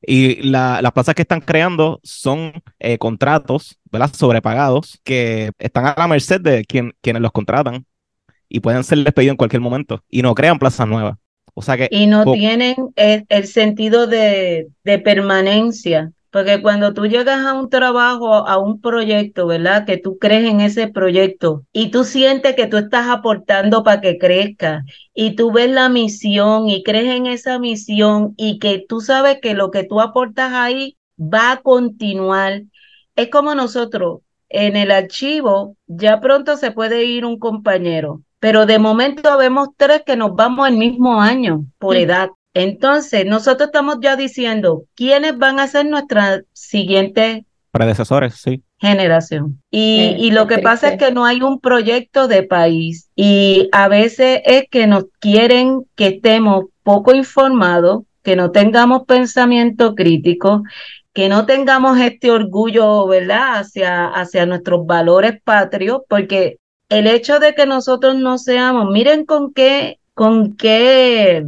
[0.02, 4.12] Y la, las plazas que están creando son eh, contratos, ¿verdad?
[4.14, 7.86] Sobrepagados, que están a la merced de quien, quienes los contratan
[8.50, 11.18] y pueden ser despedidos en cualquier momento y no crean plazas nuevas.
[11.54, 17.06] O sea que, y no tienen el, el sentido de, de permanencia porque cuando tú
[17.06, 19.86] llegas a un trabajo, a un proyecto, ¿verdad?
[19.86, 24.18] Que tú crees en ese proyecto y tú sientes que tú estás aportando para que
[24.18, 24.84] crezca
[25.14, 29.54] y tú ves la misión y crees en esa misión y que tú sabes que
[29.54, 32.64] lo que tú aportas ahí va a continuar.
[33.16, 34.20] Es como nosotros,
[34.50, 40.04] en el archivo ya pronto se puede ir un compañero, pero de momento vemos tres
[40.06, 42.28] que nos vamos el mismo año por edad.
[42.56, 48.64] Entonces, nosotros estamos ya diciendo quiénes van a ser nuestras siguientes predecesores, sí.
[48.80, 49.62] generación.
[49.70, 53.68] Y, Eh, y lo que pasa es que no hay un proyecto de país y
[53.74, 60.64] a veces es que nos quieren que estemos poco informados, que no tengamos pensamiento crítico,
[61.14, 67.54] que no tengamos este orgullo, ¿verdad?, hacia, hacia nuestros valores patrios, porque el hecho de
[67.54, 71.44] que nosotros no seamos, miren con qué, con qué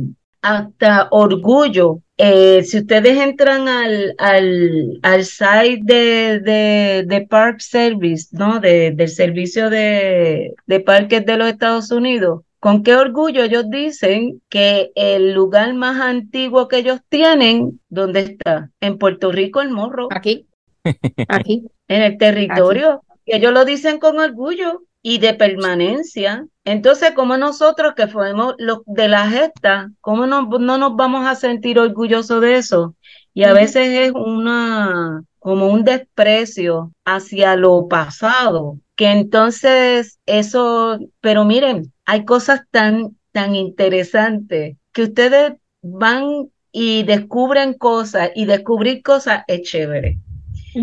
[0.55, 2.01] hasta orgullo.
[2.17, 8.59] eh, si ustedes entran al, al, al site de, de, de Park Service, ¿no?
[8.59, 14.41] De, del servicio de, de parques de los Estados Unidos, con qué orgullo ellos dicen
[14.49, 18.71] que el lugar más antiguo que ellos tienen, ¿dónde está?
[18.81, 20.47] En Puerto Rico, el Morro Aquí,
[21.27, 21.67] aquí.
[21.87, 23.03] en el territorio.
[23.25, 26.45] Y ellos lo dicen con orgullo y de permanencia.
[26.65, 31.35] Entonces, como nosotros que fuimos los de la gesta, ¿cómo no, no nos vamos a
[31.35, 32.93] sentir orgullosos de eso?
[33.33, 41.45] Y a veces es una, como un desprecio hacia lo pasado, que entonces eso, pero
[41.45, 49.45] miren, hay cosas tan, tan interesantes que ustedes van y descubren cosas y descubrir cosas
[49.47, 50.17] es chévere.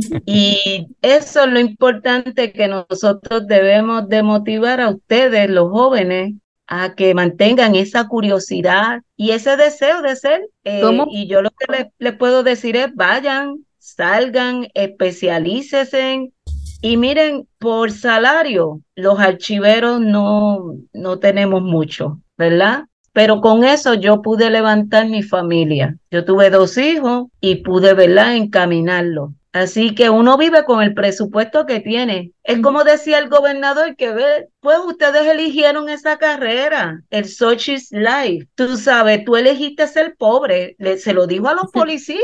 [0.26, 6.34] Y eso es lo importante que nosotros debemos de motivar a ustedes, los jóvenes,
[6.66, 10.49] a que mantengan esa curiosidad y ese deseo de ser.
[10.64, 11.07] Eh, ¿Cómo?
[11.11, 16.32] y yo lo que les, les puedo decir es, vayan, salgan, especialícesen
[16.84, 22.84] y miren, por salario, los archiveros no, no tenemos mucho, ¿verdad?
[23.14, 25.97] Pero con eso yo pude levantar mi familia.
[26.11, 29.32] Yo tuve dos hijos y pude, ¿verdad?, encaminarlo.
[29.55, 32.34] Así que uno vive con el presupuesto que tiene.
[32.45, 38.47] Es como decía el gobernador que ve, pues ustedes eligieron esa carrera, el Sochi's Life.
[38.55, 40.76] Tú sabes, tú elegiste ser pobre.
[40.78, 42.20] Le- se lo dijo a los policías.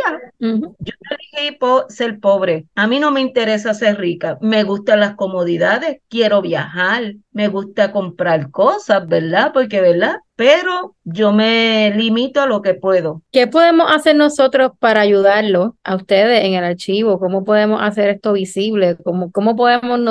[0.78, 0.92] Yo
[1.38, 2.66] elegí po- ser pobre.
[2.74, 4.36] A mí no me interesa ser rica.
[4.42, 5.98] Me gustan las comodidades.
[6.08, 7.14] Quiero viajar.
[7.32, 9.52] Me gusta comprar cosas, ¿verdad?
[9.54, 10.16] Porque, ¿verdad?
[10.36, 13.22] Pero yo me limito a lo que puedo.
[13.30, 17.18] ¿Qué podemos hacer nosotros para ayudarlos a ustedes en el archivo?
[17.18, 18.96] ¿Cómo podemos hacer esto visible?
[19.04, 20.09] ¿Cómo, cómo podemos nosotros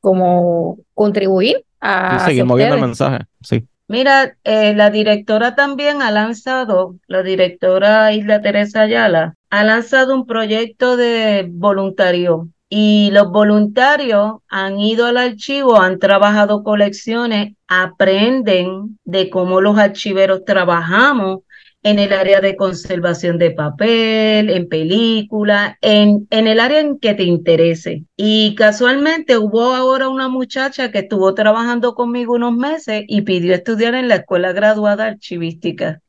[0.00, 3.26] como contribuir a seguir moviendo el mensaje.
[3.42, 3.66] Sí.
[3.88, 10.26] Mira, eh, la directora también ha lanzado, la directora Isla Teresa Ayala, ha lanzado un
[10.26, 19.30] proyecto de voluntario y los voluntarios han ido al archivo, han trabajado colecciones, aprenden de
[19.30, 21.40] cómo los archiveros trabajamos
[21.88, 27.14] en el área de conservación de papel, en películas, en, en el área en que
[27.14, 28.04] te interese.
[28.14, 33.94] Y casualmente hubo ahora una muchacha que estuvo trabajando conmigo unos meses y pidió estudiar
[33.94, 36.02] en la escuela graduada archivística.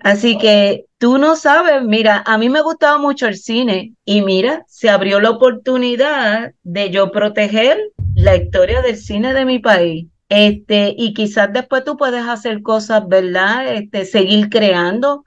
[0.00, 4.64] Así que tú no sabes, mira, a mí me gustaba mucho el cine y mira,
[4.68, 7.76] se abrió la oportunidad de yo proteger
[8.14, 10.06] la historia del cine de mi país.
[10.28, 13.74] Este, y quizás después tú puedes hacer cosas, ¿verdad?
[13.74, 15.24] Este, seguir creando.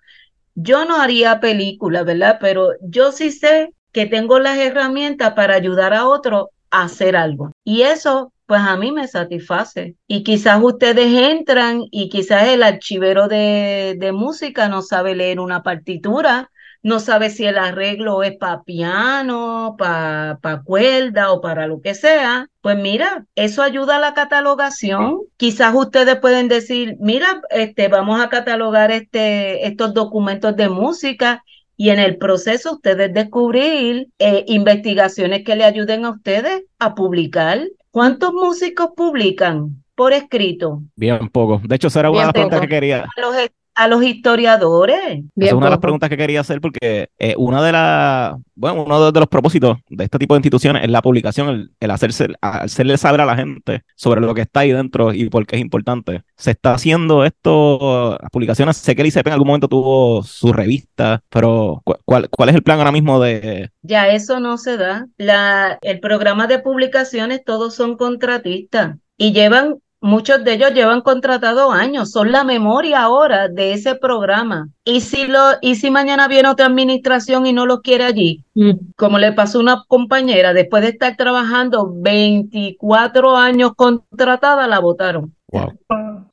[0.56, 2.38] Yo no haría películas, ¿verdad?
[2.42, 7.52] Pero yo sí sé que tengo las herramientas para ayudar a otro a hacer algo.
[7.64, 9.96] Y eso, pues a mí me satisface.
[10.08, 15.64] Y quizás ustedes entran y quizás el archivero de, de música no sabe leer una
[15.64, 16.52] partitura,
[16.82, 21.94] no sabe si el arreglo es para piano, para pa cuerda o para lo que
[21.94, 22.48] sea.
[22.62, 25.20] Pues mira, eso ayuda a la catalogación.
[25.38, 31.44] Quizás ustedes pueden decir, mira, este, vamos a catalogar este, estos documentos de música
[31.76, 37.62] y en el proceso ustedes descubrir eh, investigaciones que le ayuden a ustedes a publicar.
[37.92, 40.82] ¿Cuántos músicos publican por escrito?
[40.96, 41.62] Bien poco.
[41.64, 43.06] De hecho, esa era una de las preguntas que quería.
[43.18, 43.36] Los,
[43.80, 45.24] a los historiadores.
[45.38, 49.06] Es una de las preguntas que quería hacer porque eh, una de las, bueno, uno
[49.06, 52.28] de, de los propósitos de este tipo de instituciones es la publicación, el, el hacerse,
[52.42, 55.62] hacerle saber a la gente sobre lo que está ahí dentro y por qué es
[55.62, 56.24] importante.
[56.36, 60.52] Se está haciendo esto, las publicaciones, sé que el ICP en algún momento tuvo su
[60.54, 63.70] revista, pero ¿cu- ¿cuál, cuál es el plan ahora mismo de...
[63.82, 65.08] Ya eso no se da.
[65.18, 71.72] La, el programa de publicaciones, todos son contratistas y llevan, muchos de ellos llevan contratado
[71.72, 74.70] años, son la memoria ahora de ese programa.
[74.84, 78.72] Y si lo, y si mañana viene otra administración y no los quiere allí, Mm.
[78.98, 85.34] como le pasó a una compañera, después de estar trabajando 24 años contratada, la votaron.
[85.52, 85.80] Wow.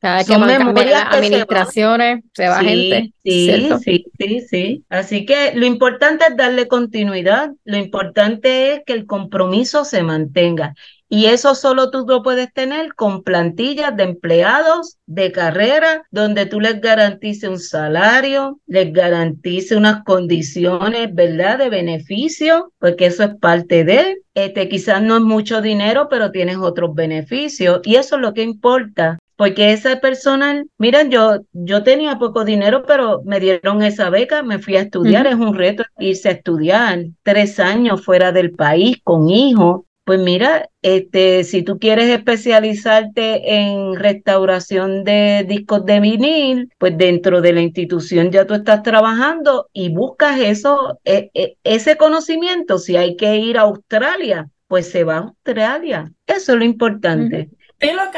[0.01, 3.79] Cada vez que Son memorias las se administraciones, se va Sí, gente, sí, ¿cierto?
[3.79, 4.85] sí, sí, sí.
[4.91, 10.75] Así que lo importante es darle continuidad, lo importante es que el compromiso se mantenga
[11.09, 16.61] Y eso solo tú lo puedes tener con plantillas de empleados de carrera, donde tú
[16.61, 23.85] les garantices un salario, les garantice unas condiciones, ¿verdad?, de beneficio, porque eso es parte
[23.85, 27.81] de, este, quizás no es mucho dinero, pero tienes otros beneficios.
[27.85, 32.85] Y eso es lo que importa porque ese personal, miren, yo, yo tenía poco dinero,
[32.87, 37.05] pero me dieron esa beca, me fui a estudiar, es un reto irse a estudiar
[37.23, 39.83] tres años fuera del país con hijos.
[40.07, 47.41] Pues mira, este, si tú quieres especializarte en restauración de discos de vinil, pues dentro
[47.41, 52.79] de la institución ya tú estás trabajando y buscas eso, e, e, ese conocimiento.
[52.79, 56.13] Si hay que ir a Australia, pues se va a Australia.
[56.29, 57.51] Eso es lo importante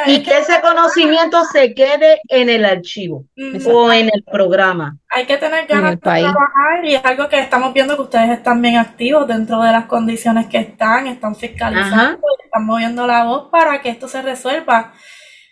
[0.06, 3.24] y que, ese conocimiento se quede en el archivo
[3.66, 4.96] o en el programa.
[5.18, 8.62] Hay que tener ganas de trabajar y es algo que estamos viendo que ustedes están
[8.62, 13.80] bien activos dentro de las condiciones que están, están fiscalizando, están moviendo la voz para
[13.80, 14.92] que esto se resuelva.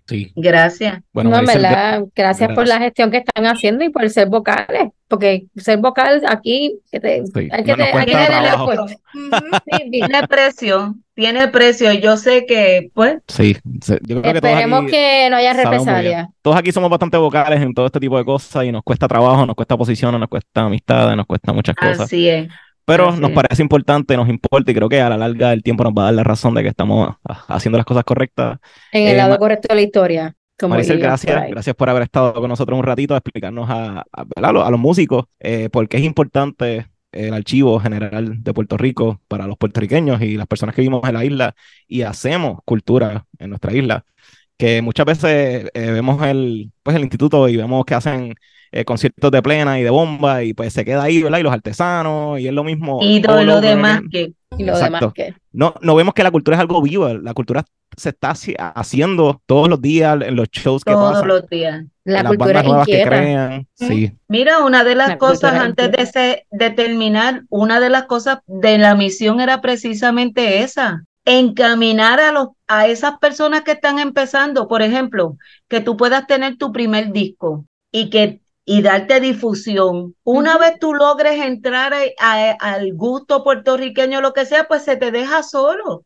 [0.07, 0.33] Sí.
[0.37, 1.01] Gracias.
[1.13, 1.33] Bueno,
[2.15, 6.79] gracias por la gestión que están haciendo y por ser vocales, porque ser vocal aquí
[6.93, 7.25] hay que,
[9.91, 11.93] Tiene precio, tiene precio.
[11.93, 13.17] Yo sé que, pues.
[13.27, 13.57] Sí,
[14.03, 16.29] yo creo Esperemos que, no haya represalias.
[16.41, 19.45] Todos aquí somos bastante vocales en todo este tipo de cosas y nos cuesta trabajo,
[19.45, 22.01] nos cuesta posición, nos cuesta amistad, nos cuesta muchas cosas.
[22.01, 22.49] Así es.
[22.87, 25.93] Pero nos parece importante, nos importa y creo que a la larga del tiempo nos
[25.93, 27.16] va a dar la razón de que estamos
[27.49, 28.59] haciendo las cosas correctas.
[28.93, 30.37] En el eh, lado correcto de la historia.
[30.68, 34.80] Maricel, gracias, gracias por haber estado con nosotros un ratito a explicarnos a, a, los
[34.80, 40.22] músicos eh, por qué es importante el archivo general de Puerto Rico para los puertorriqueños
[40.22, 41.55] y las personas que vivimos en la isla
[41.89, 44.05] y hacemos cultura en nuestra isla.
[44.57, 48.34] Que muchas veces eh, vemos el, pues, el instituto y vemos que hacen
[48.81, 51.39] eh, conciertos de plena y de bomba y pues se queda ahí, ¿verdad?
[51.39, 52.99] Y los artesanos y es lo mismo.
[53.03, 54.33] Y todo lo, demás que...
[54.59, 55.35] Y lo demás que...
[55.53, 57.64] No, no vemos que la cultura es algo vivo, la cultura
[57.97, 58.35] se está
[58.74, 61.29] haciendo todos los días en los shows que todos pasan.
[61.29, 61.85] Todos los días.
[62.05, 63.66] La las cultura nuevas que crean.
[63.74, 64.12] Sí.
[64.29, 68.95] Mira, una de las cosas antes de, de terminar, una de las cosas de la
[68.95, 75.37] misión era precisamente esa, encaminar a los a esas personas que están empezando, por ejemplo,
[75.68, 80.17] que tú puedas tener tu primer disco y que y darte difusión.
[80.25, 85.45] Una vez tú logres entrar al gusto puertorriqueño, lo que sea, pues se te deja
[85.45, 86.05] solo.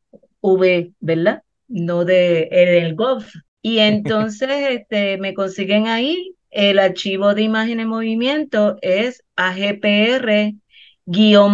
[0.41, 1.43] V, ¿verdad?
[1.67, 3.33] No de el golf.
[3.61, 6.35] Y entonces este, me consiguen ahí.
[6.49, 10.53] El archivo de imagen en movimiento es agpr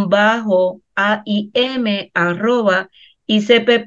[0.08, 2.90] bajo aim arroba
[3.26, 3.80] icp.pr.gov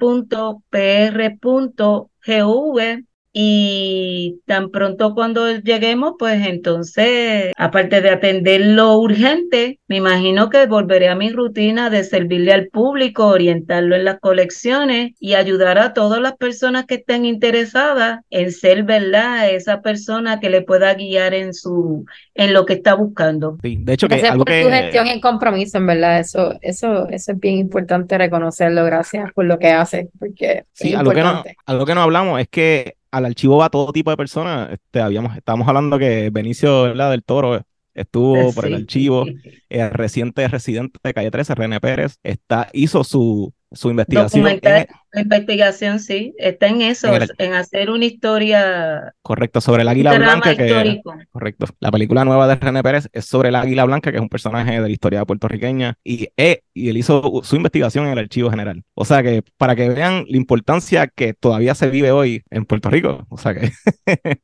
[3.34, 10.66] y tan pronto cuando lleguemos, pues entonces, aparte de atender lo urgente, me imagino que
[10.66, 15.94] volveré a mi rutina de servirle al público, orientarlo en las colecciones y ayudar a
[15.94, 19.48] todas las personas que estén interesadas en ser, ¿verdad?
[19.48, 22.04] Esa persona que le pueda guiar en su
[22.34, 23.56] en lo que está buscando.
[23.62, 27.08] Sí, de hecho que gracias algo por tu gestión y compromiso, en verdad, eso eso
[27.08, 31.42] eso es bien importante reconocerlo, gracias por lo que hace, porque sí, algo que no
[31.64, 34.72] algo que no hablamos es que al archivo va todo tipo de personas.
[34.72, 39.26] Este, habíamos, estábamos hablando que Benicio del Toro estuvo por el archivo,
[39.68, 44.44] el reciente residente de calle 13, René Pérez, está, hizo su, su investigación.
[44.62, 47.08] la investigación, sí, está en eso,
[47.38, 49.14] en, hacer una historia.
[49.22, 50.56] Correcto, sobre el águila blanca.
[50.56, 51.00] Que,
[51.30, 51.66] correcto.
[51.80, 54.72] La película nueva de René Pérez es sobre el águila blanca, que es un personaje
[54.72, 58.82] de la historia puertorriqueña, y, eh, y él hizo su investigación en el Archivo General.
[58.94, 62.90] O sea que para que vean la importancia que todavía se vive hoy en Puerto
[62.90, 63.26] Rico.
[63.28, 63.72] O sea que.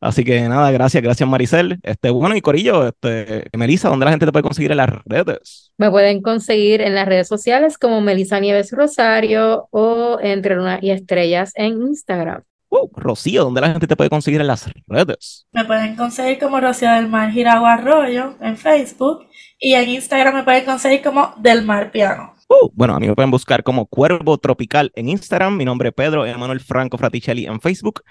[0.00, 1.78] Así que nada, gracias, gracias Maricel.
[1.82, 5.72] Este, bueno, y Corillo, este, Melissa, ¿dónde la gente te puede conseguir en las redes?
[5.76, 10.90] Me pueden conseguir en las redes sociales como Melissa Nieves Rosario o Entre Luna y
[10.90, 12.42] Estrellas en Instagram.
[12.70, 15.46] Uh, Rocío, ¿dónde la gente te puede conseguir en las redes?
[15.52, 19.26] Me pueden conseguir como Rocío del Mar Giragua Arroyo en Facebook
[19.58, 22.32] y en Instagram me pueden conseguir como Del Mar Piano.
[22.48, 25.56] Uh, bueno, a mí me pueden buscar como Cuervo Tropical en Instagram.
[25.56, 28.02] Mi nombre es Pedro Emanuel Franco Fraticelli en Facebook.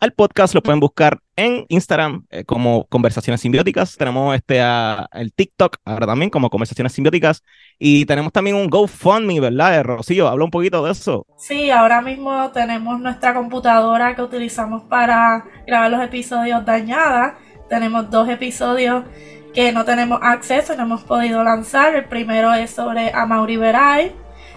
[0.00, 3.96] Al podcast lo pueden buscar en Instagram eh, como Conversaciones Simbióticas.
[3.96, 4.60] Tenemos este
[5.12, 7.42] el TikTok ahora también como Conversaciones Simbióticas.
[7.80, 9.82] Y tenemos también un GoFundMe, ¿verdad?
[9.82, 11.26] Rocío, habla un poquito de eso.
[11.36, 17.36] Sí, ahora mismo tenemos nuestra computadora que utilizamos para grabar los episodios dañada.
[17.68, 19.02] Tenemos dos episodios
[19.52, 21.96] que no tenemos acceso, no hemos podido lanzar.
[21.96, 24.12] El primero es sobre Amaury Veray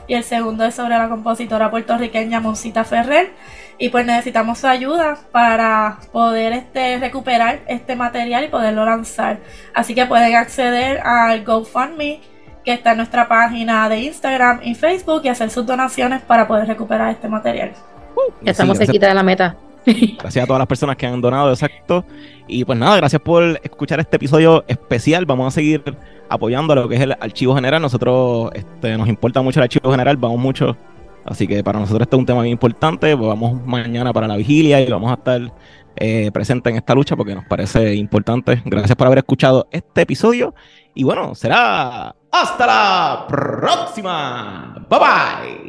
[0.07, 3.33] y el segundo es sobre la compositora puertorriqueña Monsita Ferrer
[3.81, 9.39] y pues necesitamos su ayuda para poder este, recuperar este material y poderlo lanzar.
[9.73, 12.21] Así que pueden acceder al GoFundMe
[12.63, 16.67] que está en nuestra página de Instagram y Facebook y hacer sus donaciones para poder
[16.67, 17.71] recuperar este material.
[18.15, 19.55] Uh, estamos cerquita de la meta.
[20.19, 22.05] Gracias a todas las personas que han donado, exacto.
[22.47, 25.25] Y pues nada, gracias por escuchar este episodio especial.
[25.25, 25.81] Vamos a seguir
[26.29, 27.81] apoyando lo que es el archivo general.
[27.81, 30.77] Nosotros este, nos importa mucho el archivo general, vamos mucho
[31.25, 33.15] Así que para nosotros este es un tema bien importante.
[33.15, 35.53] Pues vamos mañana para la vigilia y vamos a estar
[35.95, 38.61] eh, presentes en esta lucha porque nos parece importante.
[38.65, 40.53] Gracias por haber escuchado este episodio.
[40.93, 44.85] Y bueno, será hasta la próxima.
[44.89, 45.59] Bye bye.